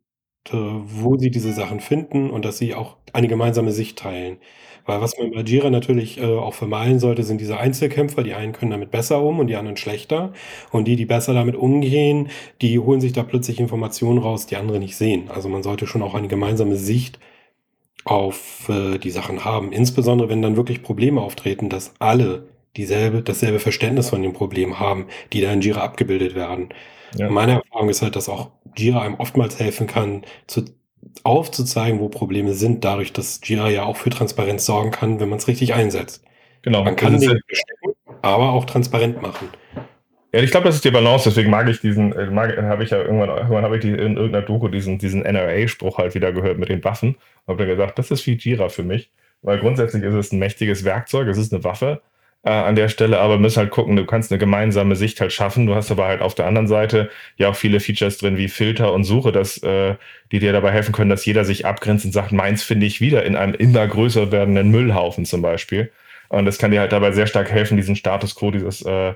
[0.47, 4.37] äh, wo sie diese Sachen finden und dass sie auch eine gemeinsame Sicht teilen.
[4.85, 8.23] Weil was man bei Jira natürlich äh, auch vermeiden sollte, sind diese Einzelkämpfer.
[8.23, 10.33] Die einen können damit besser um und die anderen schlechter.
[10.71, 12.29] Und die, die besser damit umgehen,
[12.61, 15.29] die holen sich da plötzlich Informationen raus, die andere nicht sehen.
[15.29, 17.19] Also man sollte schon auch eine gemeinsame Sicht
[18.05, 19.71] auf äh, die Sachen haben.
[19.71, 25.07] Insbesondere wenn dann wirklich Probleme auftreten, dass alle dieselbe, dasselbe Verständnis von dem Problem haben,
[25.33, 26.69] die da in Jira abgebildet werden.
[27.15, 27.29] Ja.
[27.29, 28.49] Meine Erfahrung ist halt, dass auch
[28.79, 30.65] Jira einem oftmals helfen kann, zu
[31.23, 35.39] aufzuzeigen, wo Probleme sind, dadurch, dass Jira ja auch für Transparenz sorgen kann, wenn man
[35.39, 36.23] es richtig einsetzt.
[36.61, 36.83] Genau.
[36.83, 39.47] Man kann Dinge verstecken, aber auch transparent machen.
[40.31, 43.01] Ja, ich glaube, das ist die Balance, deswegen mag ich diesen, äh, habe ich ja
[43.01, 46.69] irgendwann, irgendwann habe ich die, in irgendeiner Doku diesen, diesen NRA-Spruch halt wieder gehört mit
[46.69, 47.15] den Waffen.
[47.45, 49.11] Und habe dann gesagt, das ist wie Jira für mich.
[49.41, 52.01] Weil grundsätzlich ist es ein mächtiges Werkzeug, es ist eine Waffe
[52.43, 55.65] äh, an der Stelle, aber müssen halt gucken, du kannst eine gemeinsame Sicht halt schaffen.
[55.65, 58.93] Du hast aber halt auf der anderen Seite ja auch viele Features drin wie Filter
[58.93, 59.95] und Suche, dass, äh,
[60.31, 63.23] die dir dabei helfen können, dass jeder sich abgrenzt und sagt, meins finde ich wieder
[63.25, 65.91] in einem immer größer werdenden Müllhaufen zum Beispiel.
[66.29, 69.13] Und das kann dir halt dabei sehr stark helfen, diesen Status quo, dieses äh,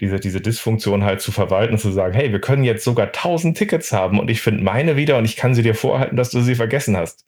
[0.00, 3.56] diese, diese Dysfunktion halt zu verwalten und zu sagen, hey, wir können jetzt sogar 1000
[3.56, 6.40] Tickets haben und ich finde meine wieder und ich kann sie dir vorhalten, dass du
[6.40, 7.26] sie vergessen hast.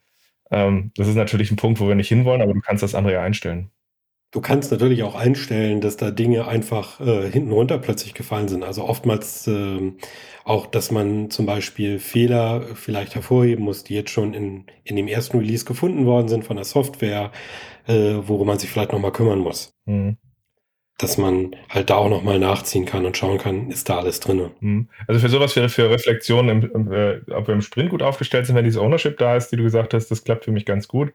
[0.51, 3.15] Ähm, das ist natürlich ein Punkt, wo wir nicht hinwollen, aber du kannst das andere
[3.15, 3.71] ja einstellen.
[4.37, 8.65] Du kannst natürlich auch einstellen, dass da Dinge einfach äh, hinten runter plötzlich gefallen sind.
[8.65, 9.93] Also oftmals äh,
[10.45, 15.09] auch, dass man zum Beispiel Fehler vielleicht hervorheben muss, die jetzt schon in, in dem
[15.09, 17.33] ersten Release gefunden worden sind von der Software,
[17.87, 19.73] äh, worum man sich vielleicht nochmal kümmern muss.
[19.87, 20.19] Mhm
[20.99, 24.51] dass man halt da auch nochmal nachziehen kann und schauen kann, ist da alles drin.
[24.61, 24.89] Mhm.
[25.07, 28.65] Also für sowas wäre für Reflexionen, äh, ob wir im Sprint gut aufgestellt sind, wenn
[28.65, 31.13] diese Ownership da ist, die du gesagt hast, das klappt für mich ganz gut.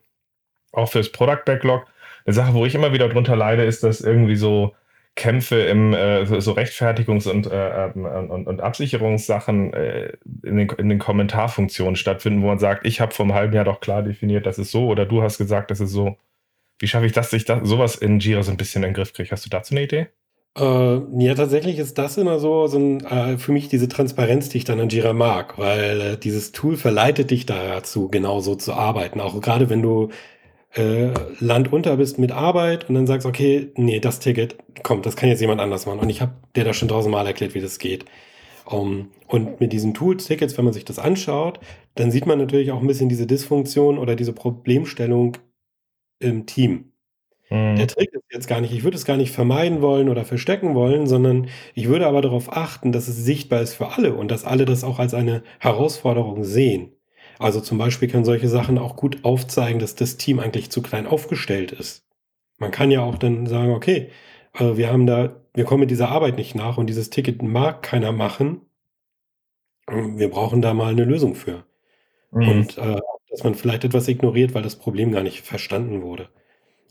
[0.72, 1.88] Auch fürs Product Backlog.
[2.26, 4.74] Eine Sache, wo ich immer wieder drunter leide, ist, dass irgendwie so
[5.16, 10.90] Kämpfe im äh, so Rechtfertigungs- und, äh, ähm, und, und Absicherungssachen äh, in, den, in
[10.90, 14.46] den Kommentarfunktionen stattfinden, wo man sagt, ich habe vor einem halben Jahr doch klar definiert,
[14.46, 16.18] das ist so, oder du hast gesagt, das ist so.
[16.80, 18.96] Wie schaffe ich das, dass ich da, sowas in Jira so ein bisschen in den
[18.96, 19.30] Griff kriege?
[19.30, 20.08] Hast du dazu eine Idee?
[20.58, 24.58] Äh, ja, tatsächlich ist das immer so, so ein, äh, für mich diese Transparenz, die
[24.60, 28.74] ich dann an Jira mag, weil äh, dieses Tool verleitet dich dazu, genau so zu
[28.74, 29.22] arbeiten.
[29.22, 30.10] Auch gerade wenn du
[30.74, 35.16] äh, Land unter bist mit Arbeit und dann sagst, okay, nee, das Ticket, kommt, das
[35.16, 36.00] kann jetzt jemand anders machen.
[36.00, 38.06] Und ich habe dir da schon tausendmal erklärt, wie das geht.
[38.66, 41.60] Um, und mit diesen Tool-Tickets, wenn man sich das anschaut,
[41.96, 45.38] dann sieht man natürlich auch ein bisschen diese Dysfunktion oder diese Problemstellung
[46.20, 46.92] im Team.
[47.50, 47.76] Mhm.
[47.76, 50.74] Der Trick ist jetzt gar nicht, ich würde es gar nicht vermeiden wollen oder verstecken
[50.74, 54.46] wollen, sondern ich würde aber darauf achten, dass es sichtbar ist für alle und dass
[54.46, 56.94] alle das auch als eine Herausforderung sehen.
[57.42, 61.08] Also zum Beispiel können solche Sachen auch gut aufzeigen, dass das Team eigentlich zu klein
[61.08, 62.06] aufgestellt ist.
[62.60, 64.12] Man kann ja auch dann sagen, okay,
[64.54, 67.82] äh, wir haben da, wir kommen mit dieser Arbeit nicht nach und dieses Ticket mag
[67.82, 68.62] keiner machen.
[69.88, 71.66] Wir brauchen da mal eine Lösung für.
[72.32, 72.48] Mhm.
[72.48, 73.00] Und äh,
[73.30, 76.30] dass man vielleicht etwas ignoriert, weil das Problem gar nicht verstanden wurde.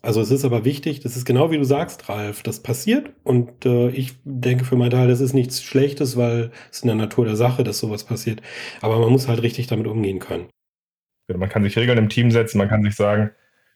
[0.03, 3.65] Also es ist aber wichtig, das ist genau wie du sagst, Ralf, das passiert und
[3.65, 7.25] äh, ich denke für meinen Teil, das ist nichts Schlechtes, weil es in der Natur
[7.25, 8.41] der Sache, dass sowas passiert.
[8.81, 10.47] Aber man muss halt richtig damit umgehen können.
[11.27, 13.31] Man kann sich Regeln im Team setzen, man kann sich sagen,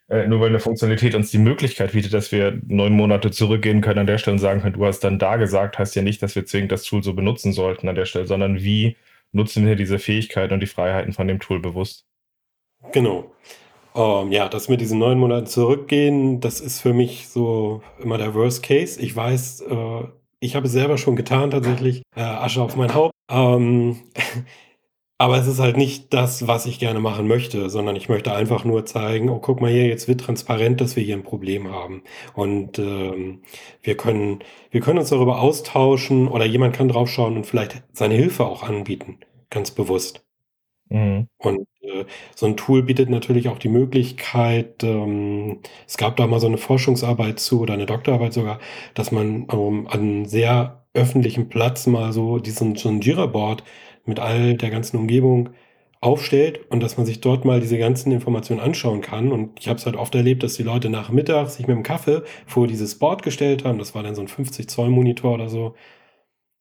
[0.07, 3.99] äh, nur weil eine Funktionalität uns die Möglichkeit bietet, dass wir neun Monate zurückgehen können
[3.99, 6.35] an der Stelle und sagen können, du hast dann da gesagt, heißt ja nicht, dass
[6.35, 8.97] wir zwingend das Tool so benutzen sollten an der Stelle, sondern wie
[9.31, 12.05] nutzen wir diese Fähigkeiten und die Freiheiten von dem Tool bewusst.
[12.91, 13.31] Genau.
[13.95, 18.33] Ähm, ja, das mit diesen neun Monaten zurückgehen, das ist für mich so immer der
[18.33, 18.99] Worst Case.
[19.01, 20.03] Ich weiß, äh,
[20.41, 22.03] ich habe es selber schon getan tatsächlich.
[22.15, 23.13] Äh, Asche auf mein Haupt.
[23.29, 24.01] Ähm,
[25.17, 28.65] aber es ist halt nicht das, was ich gerne machen möchte, sondern ich möchte einfach
[28.65, 32.03] nur zeigen, oh, guck mal hier, jetzt wird transparent, dass wir hier ein Problem haben.
[32.33, 33.43] Und ähm,
[33.81, 38.45] wir, können, wir können uns darüber austauschen oder jemand kann draufschauen und vielleicht seine Hilfe
[38.45, 40.25] auch anbieten, ganz bewusst.
[40.89, 41.27] Mhm.
[41.37, 46.39] Und äh, so ein Tool bietet natürlich auch die Möglichkeit, ähm, es gab da mal
[46.39, 48.59] so eine Forschungsarbeit zu oder eine Doktorarbeit sogar,
[48.93, 53.63] dass man ähm, an sehr öffentlichem Platz mal so diesen so ein Jira-Board
[54.05, 55.49] mit all der ganzen Umgebung
[56.01, 59.31] aufstellt und dass man sich dort mal diese ganzen Informationen anschauen kann.
[59.31, 61.83] Und ich habe es halt oft erlebt, dass die Leute nach Mittag sich mit dem
[61.83, 63.79] Kaffee vor dieses Board gestellt haben.
[63.79, 65.75] Das war dann so ein 50 Zoll Monitor oder so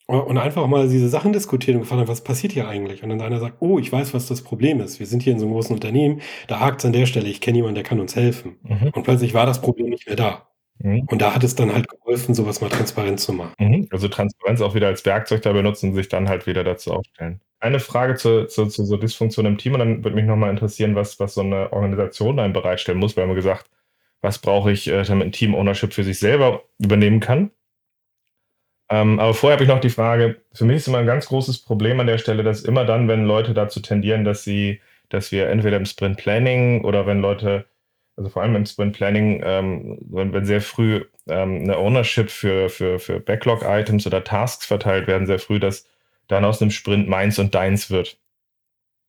[0.07, 3.03] und einfach mal diese Sachen diskutieren und gefragt haben, was passiert hier eigentlich?
[3.03, 5.01] Und dann einer sagt, oh, ich weiß, was das Problem ist.
[5.01, 7.41] Wir sind hier in so einem großen Unternehmen, da hakt es an der Stelle, ich
[7.41, 8.57] kenne jemanden, der kann uns helfen.
[8.63, 8.91] Mhm.
[8.93, 10.47] Und plötzlich war das Problem nicht mehr da.
[10.79, 11.07] Mhm.
[11.11, 13.55] Und da hat es dann halt geholfen, sowas mal transparent zu machen.
[13.59, 13.89] Mhm.
[13.91, 17.41] Also Transparenz auch wieder als Werkzeug da benutzen und sich dann halt wieder dazu aufstellen.
[17.61, 20.95] Eine Frage zu, zu, zu so Dysfunktion im Team und dann würde mich nochmal interessieren,
[20.97, 23.17] was, was so eine Organisation dann bereitstellen muss.
[23.17, 23.71] Wir haben gesagt,
[24.21, 27.51] was brauche ich, äh, damit ein Team Ownership für sich selber übernehmen kann?
[28.91, 31.59] Ähm, aber vorher habe ich noch die Frage, für mich ist immer ein ganz großes
[31.61, 35.49] Problem an der Stelle, dass immer dann, wenn Leute dazu tendieren, dass sie, dass wir
[35.49, 37.65] entweder im Sprint Planning oder wenn Leute,
[38.17, 42.69] also vor allem im Sprint Planning, ähm, wenn, wenn sehr früh ähm, eine Ownership für,
[42.69, 45.89] für, für Backlog-Items oder Tasks verteilt werden, sehr früh, dass
[46.29, 48.19] dann aus einem Sprint meins und deins wird.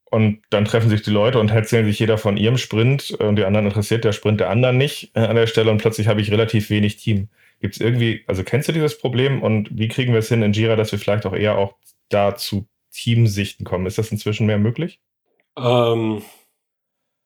[0.09, 3.43] Und dann treffen sich die Leute und erzählen sich jeder von ihrem Sprint und die
[3.43, 6.31] anderen interessiert der Sprint der anderen nicht äh, an der Stelle und plötzlich habe ich
[6.31, 7.27] relativ wenig Team.
[7.59, 10.53] Gibt es irgendwie, also kennst du dieses Problem und wie kriegen wir es hin in
[10.53, 11.75] Jira, dass wir vielleicht auch eher auch
[12.09, 13.85] da zu Teamsichten kommen?
[13.85, 14.99] Ist das inzwischen mehr möglich?
[15.57, 16.21] Ähm,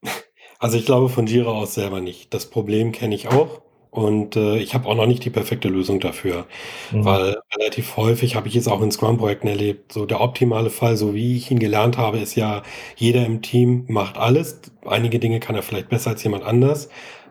[0.60, 2.34] also ich glaube von Jira aus selber nicht.
[2.34, 3.62] Das Problem kenne ich auch.
[3.92, 6.46] und äh, ich habe auch noch nicht die perfekte Lösung dafür,
[6.92, 7.06] mhm.
[7.06, 9.92] weil relativ häufig habe ich es auch in Scrum-Projekten erlebt.
[9.94, 12.62] So der optimale Fall, so wie ich ihn gelernt habe, ist ja,
[12.96, 14.62] jeder im Team macht alles.
[14.86, 16.89] Einige Dinge kann er vielleicht besser als jemand anders,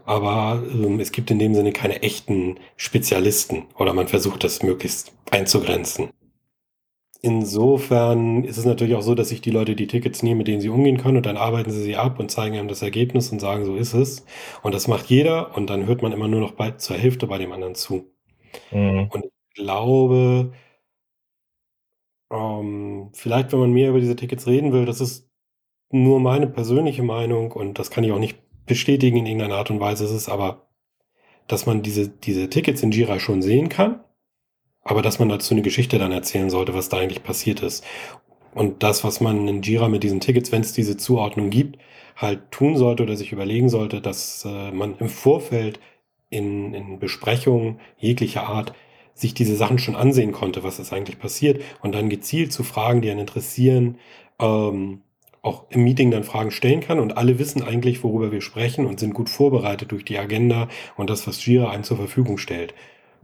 [0.08, 5.12] aber ähm, es gibt in dem Sinne keine echten Spezialisten oder man versucht das möglichst
[5.30, 6.08] einzugrenzen.
[7.20, 10.62] Insofern ist es natürlich auch so, dass sich die Leute die Tickets nehmen, mit denen
[10.62, 13.40] sie umgehen können und dann arbeiten sie sie ab und zeigen einem das Ergebnis und
[13.40, 14.24] sagen, so ist es.
[14.62, 17.36] Und das macht jeder und dann hört man immer nur noch bei, zur Hälfte bei
[17.36, 18.10] dem anderen zu.
[18.70, 19.10] Mhm.
[19.12, 20.52] Und ich glaube,
[22.30, 25.28] ähm, vielleicht, wenn man mehr über diese Tickets reden will, das ist
[25.90, 28.38] nur meine persönliche Meinung und das kann ich auch nicht
[28.68, 30.04] bestätigen in irgendeiner Art und Weise.
[30.04, 30.68] Es ist aber,
[31.48, 34.00] dass man diese, diese Tickets in Jira schon sehen kann
[34.88, 37.84] aber dass man dazu eine Geschichte dann erzählen sollte, was da eigentlich passiert ist.
[38.54, 41.78] Und das, was man in Jira mit diesen Tickets, wenn es diese Zuordnung gibt,
[42.16, 45.78] halt tun sollte oder sich überlegen sollte, dass äh, man im Vorfeld
[46.30, 48.72] in, in Besprechungen jeglicher Art
[49.12, 53.02] sich diese Sachen schon ansehen konnte, was ist eigentlich passiert und dann gezielt zu Fragen,
[53.02, 53.98] die einen interessieren,
[54.40, 55.02] ähm,
[55.42, 59.00] auch im Meeting dann Fragen stellen kann und alle wissen eigentlich, worüber wir sprechen und
[59.00, 62.74] sind gut vorbereitet durch die Agenda und das, was Jira einem zur Verfügung stellt.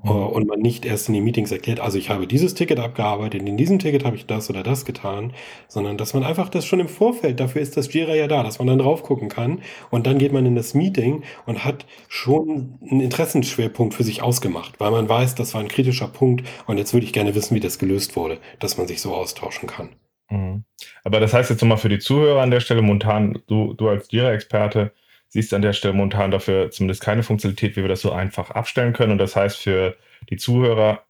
[0.04, 3.42] Äh, und man nicht erst in den Meetings erklärt, also ich habe dieses Ticket abgearbeitet,
[3.46, 5.32] in diesem Ticket habe ich das oder das getan,
[5.68, 8.58] sondern dass man einfach das schon im Vorfeld, dafür ist das Jira ja da, dass
[8.58, 12.78] man dann drauf gucken kann und dann geht man in das Meeting und hat schon
[12.88, 16.92] einen Interessenschwerpunkt für sich ausgemacht, weil man weiß, das war ein kritischer Punkt und jetzt
[16.92, 19.90] würde ich gerne wissen, wie das gelöst wurde, dass man sich so austauschen kann.
[20.30, 20.64] Mhm.
[21.04, 24.10] Aber das heißt jetzt nochmal für die Zuhörer an der Stelle, Montan, du, du als
[24.10, 24.92] Jira-Experte,
[25.28, 28.92] siehst an der Stelle momentan dafür zumindest keine Funktionalität, wie wir das so einfach abstellen
[28.92, 29.12] können.
[29.12, 29.96] Und das heißt für
[30.30, 31.04] die Zuhörer,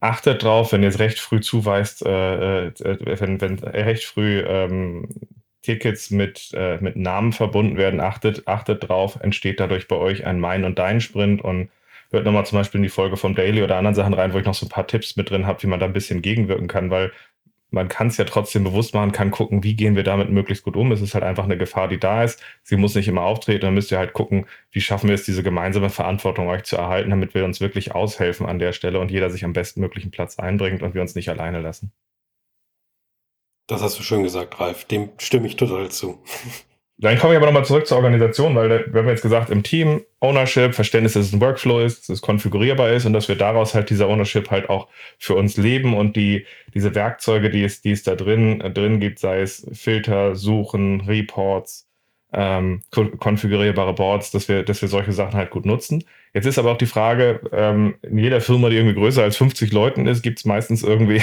[0.00, 5.08] achtet drauf, wenn ihr es recht früh zuweist, äh, äh, wenn, wenn recht früh ähm,
[5.62, 10.38] Tickets mit, äh, mit Namen verbunden werden, achtet, achtet drauf, entsteht dadurch bei euch ein
[10.40, 11.70] Mein- und Dein-Sprint und
[12.10, 14.46] hört nochmal zum Beispiel in die Folge vom Daily oder anderen Sachen rein, wo ich
[14.46, 16.90] noch so ein paar Tipps mit drin habe, wie man da ein bisschen gegenwirken kann,
[16.90, 17.12] weil
[17.70, 20.76] man kann es ja trotzdem bewusst machen, kann gucken, wie gehen wir damit möglichst gut
[20.76, 20.92] um.
[20.92, 22.42] Es ist halt einfach eine Gefahr, die da ist.
[22.62, 23.62] Sie muss nicht immer auftreten.
[23.62, 27.10] Dann müsst ihr halt gucken, wie schaffen wir es, diese gemeinsame Verantwortung euch zu erhalten,
[27.10, 30.82] damit wir uns wirklich aushelfen an der Stelle und jeder sich am bestmöglichen Platz einbringt
[30.82, 31.92] und wir uns nicht alleine lassen.
[33.66, 34.84] Das hast du schön gesagt, Ralf.
[34.84, 36.22] Dem stimme ich total zu.
[36.98, 40.02] Dann komme ich aber nochmal zurück zur Organisation, weil wir haben jetzt gesagt, im Team
[40.20, 43.74] Ownership, Verständnis, dass es ein Workflow ist, dass es konfigurierbar ist und dass wir daraus
[43.74, 47.90] halt dieser Ownership halt auch für uns leben und die, diese Werkzeuge, die es, die
[47.90, 51.86] es da drin, äh, drin gibt, sei es Filter, Suchen, Reports,
[52.32, 56.04] ähm, konfigurierbare Boards, dass wir, dass wir solche Sachen halt gut nutzen.
[56.32, 59.70] Jetzt ist aber auch die Frage, ähm, in jeder Firma, die irgendwie größer als 50
[59.72, 61.22] Leuten ist, gibt es meistens irgendwie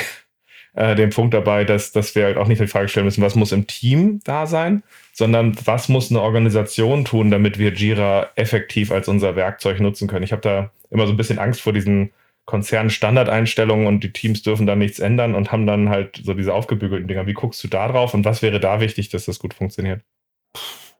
[0.73, 3.35] äh, den Punkt dabei, dass, dass wir halt auch nicht die Frage stellen müssen, was
[3.35, 4.83] muss im Team da sein,
[5.13, 10.23] sondern was muss eine Organisation tun, damit wir Jira effektiv als unser Werkzeug nutzen können.
[10.23, 12.11] Ich habe da immer so ein bisschen Angst vor diesen
[12.45, 17.07] Konzern-Standardeinstellungen und die Teams dürfen dann nichts ändern und haben dann halt so diese aufgebügelten
[17.07, 17.25] Dinger.
[17.25, 20.01] Wie guckst du da drauf und was wäre da wichtig, dass das gut funktioniert?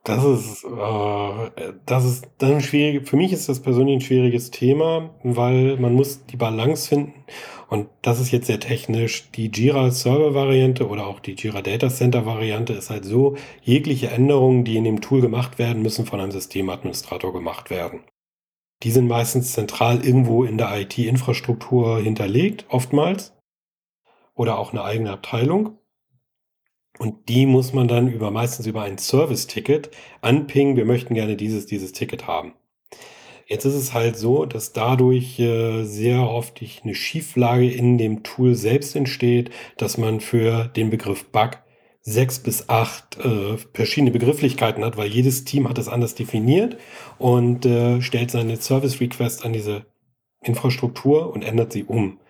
[0.04, 3.08] Das ist, äh, das ist dann schwierig.
[3.08, 7.24] Für mich ist das persönlich ein schwieriges Thema, weil man muss die Balance finden.
[7.68, 9.30] Und das ist jetzt sehr technisch.
[9.32, 14.08] Die Jira Server Variante oder auch die Jira Data Center Variante ist halt so, jegliche
[14.08, 18.04] Änderungen, die in dem Tool gemacht werden, müssen von einem Systemadministrator gemacht werden.
[18.82, 23.32] Die sind meistens zentral irgendwo in der IT-Infrastruktur hinterlegt, oftmals.
[24.34, 25.78] Oder auch eine eigene Abteilung.
[26.98, 30.76] Und die muss man dann über meistens über ein Service-Ticket anpingen.
[30.76, 32.54] Wir möchten gerne dieses, dieses Ticket haben.
[33.46, 38.54] Jetzt ist es halt so, dass dadurch äh, sehr oft eine Schieflage in dem Tool
[38.54, 41.58] selbst entsteht, dass man für den Begriff Bug
[42.00, 46.76] sechs bis acht äh, verschiedene Begrifflichkeiten hat, weil jedes Team hat es anders definiert
[47.18, 49.86] und äh, stellt seine Service Request an diese
[50.42, 52.20] Infrastruktur und ändert sie um.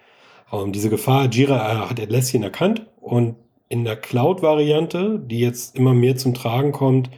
[0.53, 3.37] Ähm, diese Gefahr, Jira äh, hat Atlassian erkannt und
[3.68, 7.11] in der Cloud-Variante, die jetzt immer mehr zum Tragen kommt,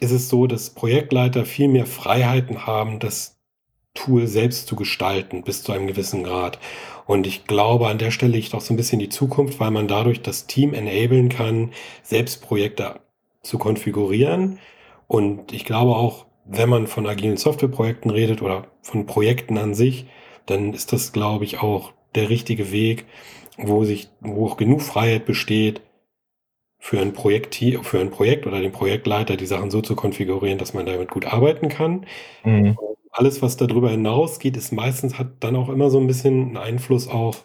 [0.00, 3.38] ist es so, dass Projektleiter viel mehr Freiheiten haben, das
[3.94, 6.58] Tool selbst zu gestalten, bis zu einem gewissen Grad.
[7.06, 9.88] Und ich glaube, an der Stelle liegt auch so ein bisschen die Zukunft, weil man
[9.88, 11.72] dadurch das Team enablen kann,
[12.02, 13.00] selbst Projekte
[13.42, 14.58] zu konfigurieren.
[15.08, 20.06] Und ich glaube auch, wenn man von agilen Softwareprojekten redet oder von Projekten an sich,
[20.46, 23.06] dann ist das, glaube ich, auch der richtige Weg,
[23.56, 25.82] wo sich, wo auch genug Freiheit besteht,
[26.78, 30.74] für ein Projekt, für ein Projekt oder den Projektleiter die Sachen so zu konfigurieren, dass
[30.74, 32.06] man damit gut arbeiten kann.
[32.44, 32.76] Mhm.
[33.10, 37.08] Alles, was darüber hinausgeht, ist meistens hat dann auch immer so ein bisschen einen Einfluss
[37.08, 37.36] auch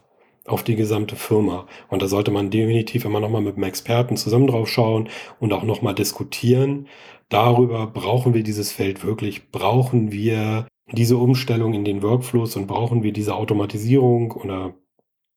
[0.45, 1.65] auf die gesamte Firma.
[1.89, 5.63] Und da sollte man definitiv immer nochmal mit einem Experten zusammen drauf schauen und auch
[5.63, 6.87] nochmal diskutieren.
[7.29, 13.03] Darüber brauchen wir dieses Feld wirklich, brauchen wir diese Umstellung in den Workflows und brauchen
[13.03, 14.75] wir diese Automatisierung oder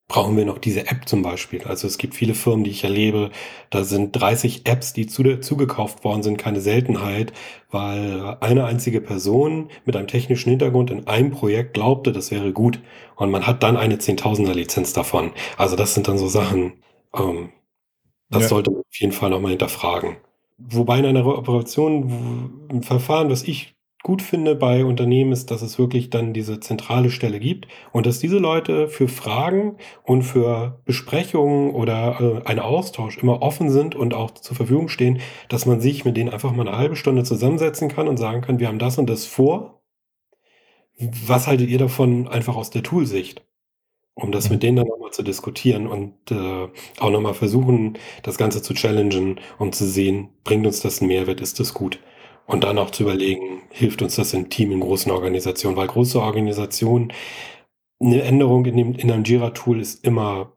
[0.08, 1.64] brauchen wir noch diese App zum Beispiel.
[1.64, 3.30] Also es gibt viele Firmen, die ich erlebe,
[3.70, 7.32] da sind 30 Apps, die zu, zugekauft worden sind, keine Seltenheit,
[7.70, 12.80] weil eine einzige Person mit einem technischen Hintergrund in einem Projekt glaubte, das wäre gut.
[13.16, 15.32] Und man hat dann eine Zehntausender Lizenz davon.
[15.56, 16.74] Also das sind dann so Sachen,
[17.14, 17.50] ähm,
[18.30, 18.48] das ja.
[18.48, 20.16] sollte man auf jeden Fall nochmal hinterfragen.
[20.58, 23.75] Wobei in einer Operation, ein Verfahren, was ich
[24.06, 28.20] gut finde bei Unternehmen ist, dass es wirklich dann diese zentrale Stelle gibt und dass
[28.20, 34.14] diese Leute für Fragen und für Besprechungen oder äh, einen Austausch immer offen sind und
[34.14, 37.88] auch zur Verfügung stehen, dass man sich mit denen einfach mal eine halbe Stunde zusammensetzen
[37.88, 39.82] kann und sagen kann, wir haben das und das vor.
[41.26, 43.44] Was haltet ihr davon einfach aus der Toolsicht?
[44.14, 46.68] Um das mit denen dann nochmal zu diskutieren und äh,
[47.00, 51.40] auch nochmal versuchen, das Ganze zu challengen und zu sehen, bringt uns das einen Mehrwert,
[51.40, 51.98] ist das gut?
[52.46, 55.76] Und dann auch zu überlegen, hilft uns das im Team in großen Organisationen?
[55.76, 57.12] Weil große Organisationen,
[58.00, 60.52] eine Änderung in, dem, in einem Jira-Tool ist immer,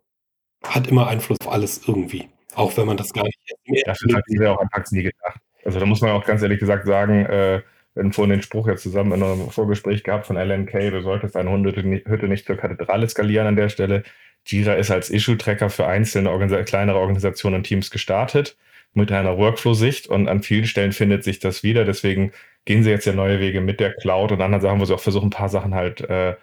[0.64, 2.30] hat immer Einfluss auf alles irgendwie.
[2.54, 3.40] Auch wenn man das gar nicht.
[3.86, 5.40] Dafür hat sie auch anfangs nie gedacht.
[5.66, 7.62] Also da muss man auch ganz ehrlich gesagt sagen, äh,
[7.94, 11.02] wir hatten vorhin den Spruch jetzt zusammen in einem Vorgespräch gehabt von Alan Kay, du
[11.02, 14.04] solltest deine Hundehütte nicht zur Kathedrale skalieren an der Stelle.
[14.46, 18.58] Jira ist als Issue-Tracker für einzelne Organis kleinere Organisationen und Teams gestartet
[18.94, 21.86] mit einer Workflow-Sicht und an vielen Stellen findet sich das wieder.
[21.86, 22.32] Deswegen
[22.66, 25.00] gehen sie jetzt ja neue Wege mit der Cloud und anderen Sachen, wo sie auch
[25.00, 26.36] versuchen, ein paar Sachen halt äh,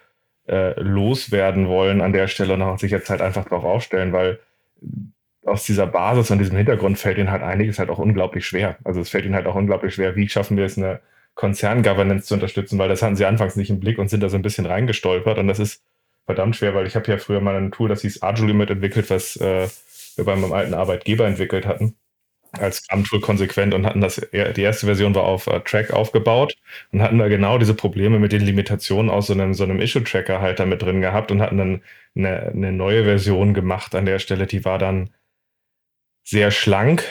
[0.47, 4.39] äh, loswerden wollen an der Stelle und auch sich jetzt halt einfach darauf aufstellen, weil
[5.45, 8.77] aus dieser Basis und diesem Hintergrund fällt ihnen halt einiges halt auch unglaublich schwer.
[8.83, 10.99] Also es fällt ihnen halt auch unglaublich schwer, wie schaffen wir es, eine
[11.35, 14.35] Konzern-Governance zu unterstützen, weil das hatten sie anfangs nicht im Blick und sind da so
[14.35, 15.83] ein bisschen reingestolpert und das ist
[16.25, 19.37] verdammt schwer, weil ich habe ja früher mal ein Tool, das hieß Agile mitentwickelt, was
[19.37, 19.67] äh,
[20.15, 21.95] wir bei meinem alten Arbeitgeber entwickelt hatten
[22.53, 26.55] als Scrum-Tool konsequent und hatten das, die erste Version war auf uh, Track aufgebaut
[26.91, 30.41] und hatten da genau diese Probleme mit den Limitationen aus so einem, so einem Issue-Tracker
[30.41, 31.81] halt damit drin gehabt und hatten dann
[32.15, 35.09] eine, eine neue Version gemacht an der Stelle, die war dann
[36.23, 37.03] sehr schlank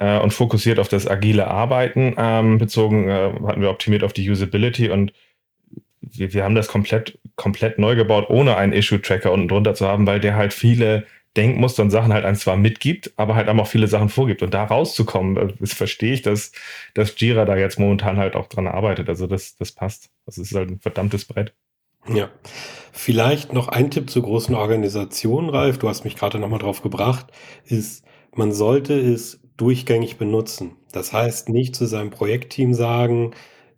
[0.00, 4.28] äh, und fokussiert auf das agile Arbeiten ähm, bezogen, äh, hatten wir optimiert auf die
[4.30, 5.12] Usability und
[6.00, 10.06] wir, wir haben das komplett, komplett neu gebaut, ohne einen Issue-Tracker unten drunter zu haben,
[10.06, 13.88] weil der halt viele Denkmuster und Sachen halt ein zwar mitgibt, aber halt auch viele
[13.88, 14.42] Sachen vorgibt.
[14.42, 16.52] Und da rauszukommen, äh, das verstehe ich, dass,
[16.94, 19.08] dass Jira da jetzt momentan halt auch dran arbeitet.
[19.08, 20.10] Also das, das passt.
[20.26, 21.54] Das ist halt ein verdammtes Brett.
[22.08, 22.30] Ja.
[22.92, 25.78] Vielleicht noch ein Tipp zur großen Organisation, Ralf.
[25.78, 27.26] Du hast mich gerade nochmal drauf gebracht,
[27.64, 30.76] ist, man sollte es durchgängig benutzen.
[30.92, 33.32] Das heißt, nicht zu seinem Projektteam sagen,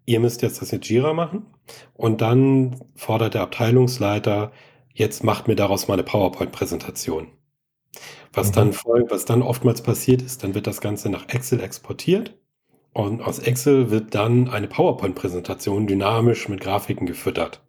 [0.05, 1.47] ihr müsst jetzt das mit Jira machen.
[1.95, 4.53] Und dann fordert der Abteilungsleiter,
[4.95, 7.29] jetzt macht mir daraus mal eine PowerPoint-Präsentation.
[8.37, 8.53] Was, mhm.
[8.53, 8.75] dann
[9.09, 12.39] was dann oftmals passiert ist, dann wird das Ganze nach Excel exportiert
[12.93, 17.63] und aus Excel wird dann eine PowerPoint-Präsentation dynamisch mit Grafiken gefüttert.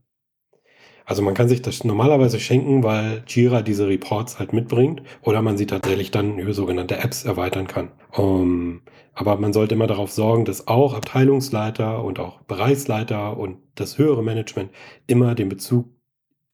[1.06, 5.58] Also man kann sich das normalerweise schenken, weil Jira diese Reports halt mitbringt oder man
[5.58, 7.91] sie tatsächlich dann über sogenannte Apps erweitern kann.
[8.12, 8.82] Um,
[9.13, 14.21] aber man sollte immer darauf sorgen, dass auch Abteilungsleiter und auch Bereichsleiter und das höhere
[14.21, 14.71] Management
[15.08, 15.97] immer den Bezug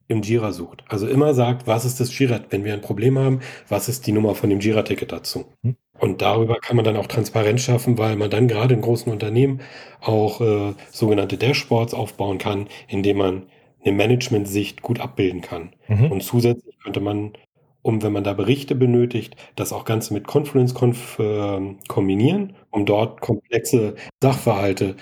[0.08, 0.84] im Jira sucht.
[0.88, 4.12] Also immer sagt, was ist das Jira, wenn wir ein Problem haben, was ist die
[4.12, 5.46] Nummer von dem Jira-Ticket dazu.
[5.64, 5.76] Hm.
[6.00, 9.62] Und darüber kann man dann auch Transparenz schaffen, weil man dann gerade in großen Unternehmen
[10.02, 13.44] auch äh, sogenannte Dashboards aufbauen kann, indem man
[13.86, 15.74] eine Management-Sicht gut abbilden kann.
[15.88, 16.12] Mhm.
[16.12, 17.34] Und zusätzlich könnte man,
[17.82, 22.86] um wenn man da Berichte benötigt, das auch Ganze mit Confluence -Conf, äh, kombinieren, um
[22.86, 24.96] dort komplexe Sachverhalte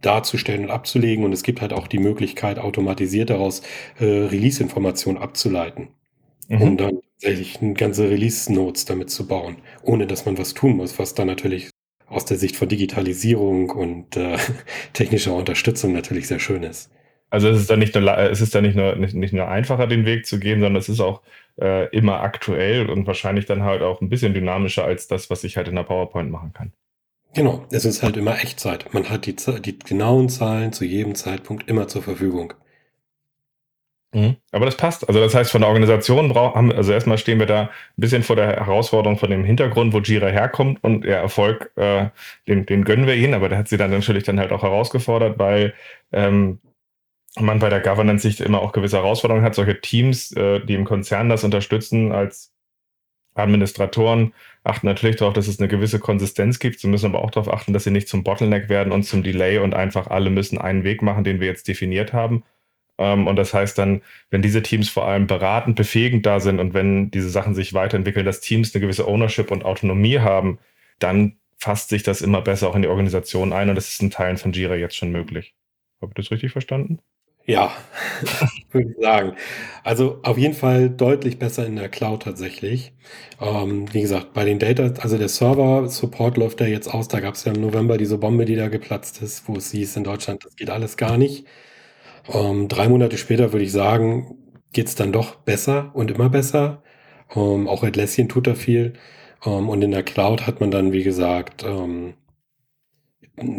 [0.00, 1.24] darzustellen und abzulegen.
[1.24, 3.62] Und es gibt halt auch die Möglichkeit, automatisiert daraus
[3.98, 5.88] äh, Release-Informationen abzuleiten,
[6.48, 6.62] mhm.
[6.62, 11.14] um dann tatsächlich ganze Release-Notes damit zu bauen, ohne dass man was tun muss, was
[11.14, 11.70] dann natürlich
[12.06, 14.38] aus der Sicht von Digitalisierung und äh,
[14.92, 16.90] technischer Unterstützung natürlich sehr schön ist.
[17.30, 19.86] Also es ist dann nicht nur, es ist dann nicht nur, nicht, nicht nur einfacher,
[19.86, 21.20] den Weg zu gehen, sondern es ist auch
[21.60, 25.58] äh, immer aktuell und wahrscheinlich dann halt auch ein bisschen dynamischer als das, was ich
[25.58, 26.72] halt in der PowerPoint machen kann.
[27.38, 28.92] Genau, es ist halt immer Echtzeit.
[28.92, 32.52] Man hat die, die genauen Zahlen zu jedem Zeitpunkt immer zur Verfügung.
[34.12, 34.38] Mhm.
[34.50, 35.06] Aber das passt.
[35.06, 38.34] Also das heißt, von der Organisation brauchen, also erstmal stehen wir da ein bisschen vor
[38.34, 42.08] der Herausforderung von dem Hintergrund, wo Jira herkommt und der Erfolg, äh,
[42.48, 45.38] den, den gönnen wir ihnen, aber der hat sie dann natürlich dann halt auch herausgefordert,
[45.38, 45.74] weil
[46.10, 46.58] ähm,
[47.38, 49.54] man bei der Governance-Sicht immer auch gewisse Herausforderungen hat.
[49.54, 52.52] Solche Teams, äh, die im Konzern das unterstützen als
[53.38, 54.32] Administratoren,
[54.64, 56.80] achten natürlich darauf, dass es eine gewisse Konsistenz gibt.
[56.80, 59.58] Sie müssen aber auch darauf achten, dass sie nicht zum Bottleneck werden und zum Delay
[59.58, 62.44] und einfach alle müssen einen Weg machen, den wir jetzt definiert haben.
[62.98, 66.74] Ähm, und das heißt dann, wenn diese Teams vor allem beratend, befähigend da sind und
[66.74, 70.58] wenn diese Sachen sich weiterentwickeln, dass Teams eine gewisse Ownership und Autonomie haben,
[70.98, 74.10] dann fasst sich das immer besser auch in die Organisation ein und das ist in
[74.10, 75.54] Teilen von Jira jetzt schon möglich.
[76.00, 77.00] Habe ich das richtig verstanden?
[77.48, 77.72] Ja,
[78.72, 79.34] würde ich sagen.
[79.82, 82.92] Also auf jeden Fall deutlich besser in der Cloud tatsächlich.
[83.40, 87.08] Ähm, wie gesagt, bei den Data, also der Server-Support läuft ja jetzt aus.
[87.08, 89.96] Da gab es ja im November diese Bombe, die da geplatzt ist, wo es hieß
[89.96, 91.46] in Deutschland, das geht alles gar nicht.
[92.32, 94.36] Ähm, drei Monate später würde ich sagen,
[94.72, 96.82] geht es dann doch besser und immer besser.
[97.36, 98.94] Ähm, auch Atlassian tut da viel.
[99.46, 102.14] Ähm, und in der Cloud hat man dann, wie gesagt, ähm,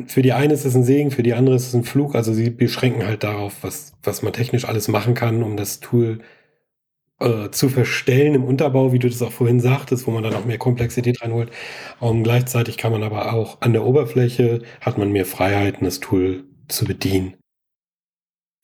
[0.08, 2.16] für die eine ist es ein Segen, für die andere ist es ein Flug.
[2.16, 6.20] Also sie beschränken halt darauf, was, was man technisch alles machen kann, um das Tool
[7.20, 10.46] äh, zu verstellen im Unterbau, wie du das auch vorhin sagtest, wo man dann auch
[10.46, 11.52] mehr Komplexität reinholt.
[12.00, 16.46] Um, gleichzeitig kann man aber auch an der Oberfläche, hat man mehr Freiheiten, das Tool
[16.68, 17.36] zu bedienen.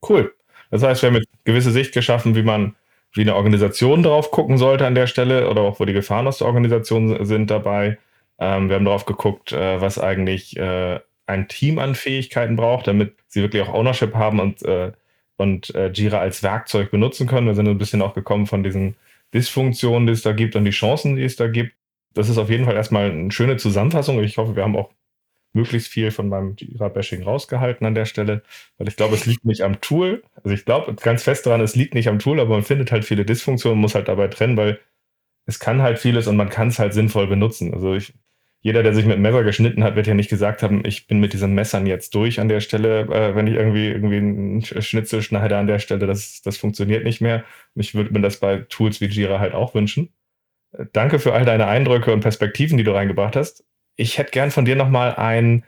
[0.07, 0.33] Cool.
[0.71, 2.75] Das heißt, wir haben eine gewisse Sicht geschaffen, wie man,
[3.13, 6.39] wie eine Organisation drauf gucken sollte an der Stelle oder auch wo die Gefahren aus
[6.39, 7.97] der Organisation sind dabei.
[8.39, 13.15] Ähm, wir haben darauf geguckt, äh, was eigentlich äh, ein Team an Fähigkeiten braucht, damit
[13.27, 14.91] sie wirklich auch Ownership haben und, äh,
[15.37, 17.47] und äh, Jira als Werkzeug benutzen können.
[17.47, 18.95] Wir sind ein bisschen auch gekommen von diesen
[19.33, 21.73] Dysfunktionen, die es da gibt und die Chancen, die es da gibt.
[22.13, 24.23] Das ist auf jeden Fall erstmal eine schöne Zusammenfassung.
[24.23, 24.91] Ich hoffe, wir haben auch
[25.53, 28.43] möglichst viel von meinem Jira-Bashing rausgehalten an der Stelle,
[28.77, 30.23] weil ich glaube, es liegt nicht am Tool.
[30.35, 33.05] Also ich glaube ganz fest daran, es liegt nicht am Tool, aber man findet halt
[33.05, 34.79] viele Dysfunktionen, muss halt dabei trennen, weil
[35.45, 37.73] es kann halt vieles und man kann es halt sinnvoll benutzen.
[37.73, 38.13] Also ich,
[38.65, 41.33] jeder, der sich mit Messer geschnitten hat, wird ja nicht gesagt haben, ich bin mit
[41.33, 45.57] diesen Messern jetzt durch an der Stelle, äh, wenn ich irgendwie irgendwie einen Schnitzel schneide
[45.57, 47.43] an der Stelle, das, das funktioniert nicht mehr.
[47.75, 50.09] Ich würde mir das bei Tools wie Jira halt auch wünschen.
[50.71, 53.63] Äh, danke für all deine Eindrücke und Perspektiven, die du reingebracht hast.
[53.97, 55.63] Ich hätte gern von dir nochmal einen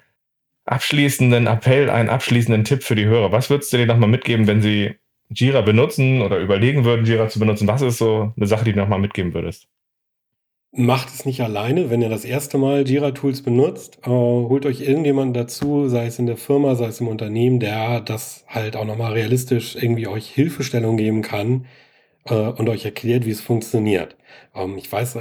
[0.66, 3.32] abschließenden Appell, einen abschließenden Tipp für die Hörer.
[3.32, 4.96] Was würdest du dir nochmal mitgeben, wenn sie
[5.30, 7.68] Jira benutzen oder überlegen würden, Jira zu benutzen?
[7.68, 9.68] Was ist so eine Sache, die du nochmal mitgeben würdest?
[10.72, 14.00] Macht es nicht alleine, wenn ihr das erste Mal Jira-Tools benutzt.
[14.04, 18.02] Äh, holt euch irgendjemanden dazu, sei es in der Firma, sei es im Unternehmen, der
[18.02, 21.66] das halt auch nochmal realistisch irgendwie euch Hilfestellung geben kann
[22.26, 24.18] äh, und euch erklärt, wie es funktioniert.
[24.54, 25.18] Ähm, ich weiß,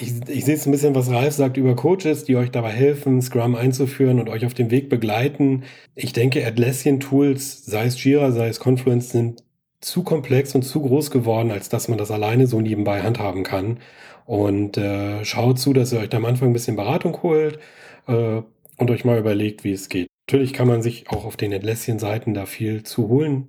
[0.00, 3.20] ich, ich sehe es ein bisschen, was Ralf sagt über Coaches, die euch dabei helfen,
[3.20, 5.64] Scrum einzuführen und euch auf dem Weg begleiten.
[5.94, 9.42] Ich denke, Atlassian-Tools, sei es Jira, sei es Confluence, sind
[9.80, 13.78] zu komplex und zu groß geworden, als dass man das alleine so nebenbei handhaben kann.
[14.24, 17.58] Und äh, schaut zu, dass ihr euch da am Anfang ein bisschen Beratung holt
[18.06, 18.42] äh,
[18.76, 20.08] und euch mal überlegt, wie es geht.
[20.28, 23.48] Natürlich kann man sich auch auf den Atlassian-Seiten da viel zu holen.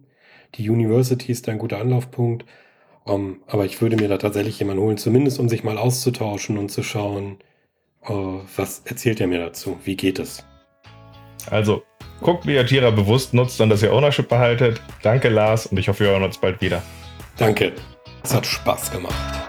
[0.55, 2.45] Die University ist da ein guter Anlaufpunkt.
[3.05, 6.57] Um, ähm, aber ich würde mir da tatsächlich jemanden holen, zumindest um sich mal auszutauschen
[6.57, 7.37] und zu schauen,
[8.07, 9.77] uh, was erzählt er mir dazu?
[9.83, 10.45] Wie geht es?
[11.49, 11.83] Also,
[12.21, 14.81] guckt, wie ihr Jira bewusst nutzt und dass ihr Ownership behaltet.
[15.01, 16.81] Danke, Lars, und ich hoffe, wir hören uns bald wieder.
[17.37, 17.73] Danke.
[18.23, 19.42] Es hat Spaß gemacht.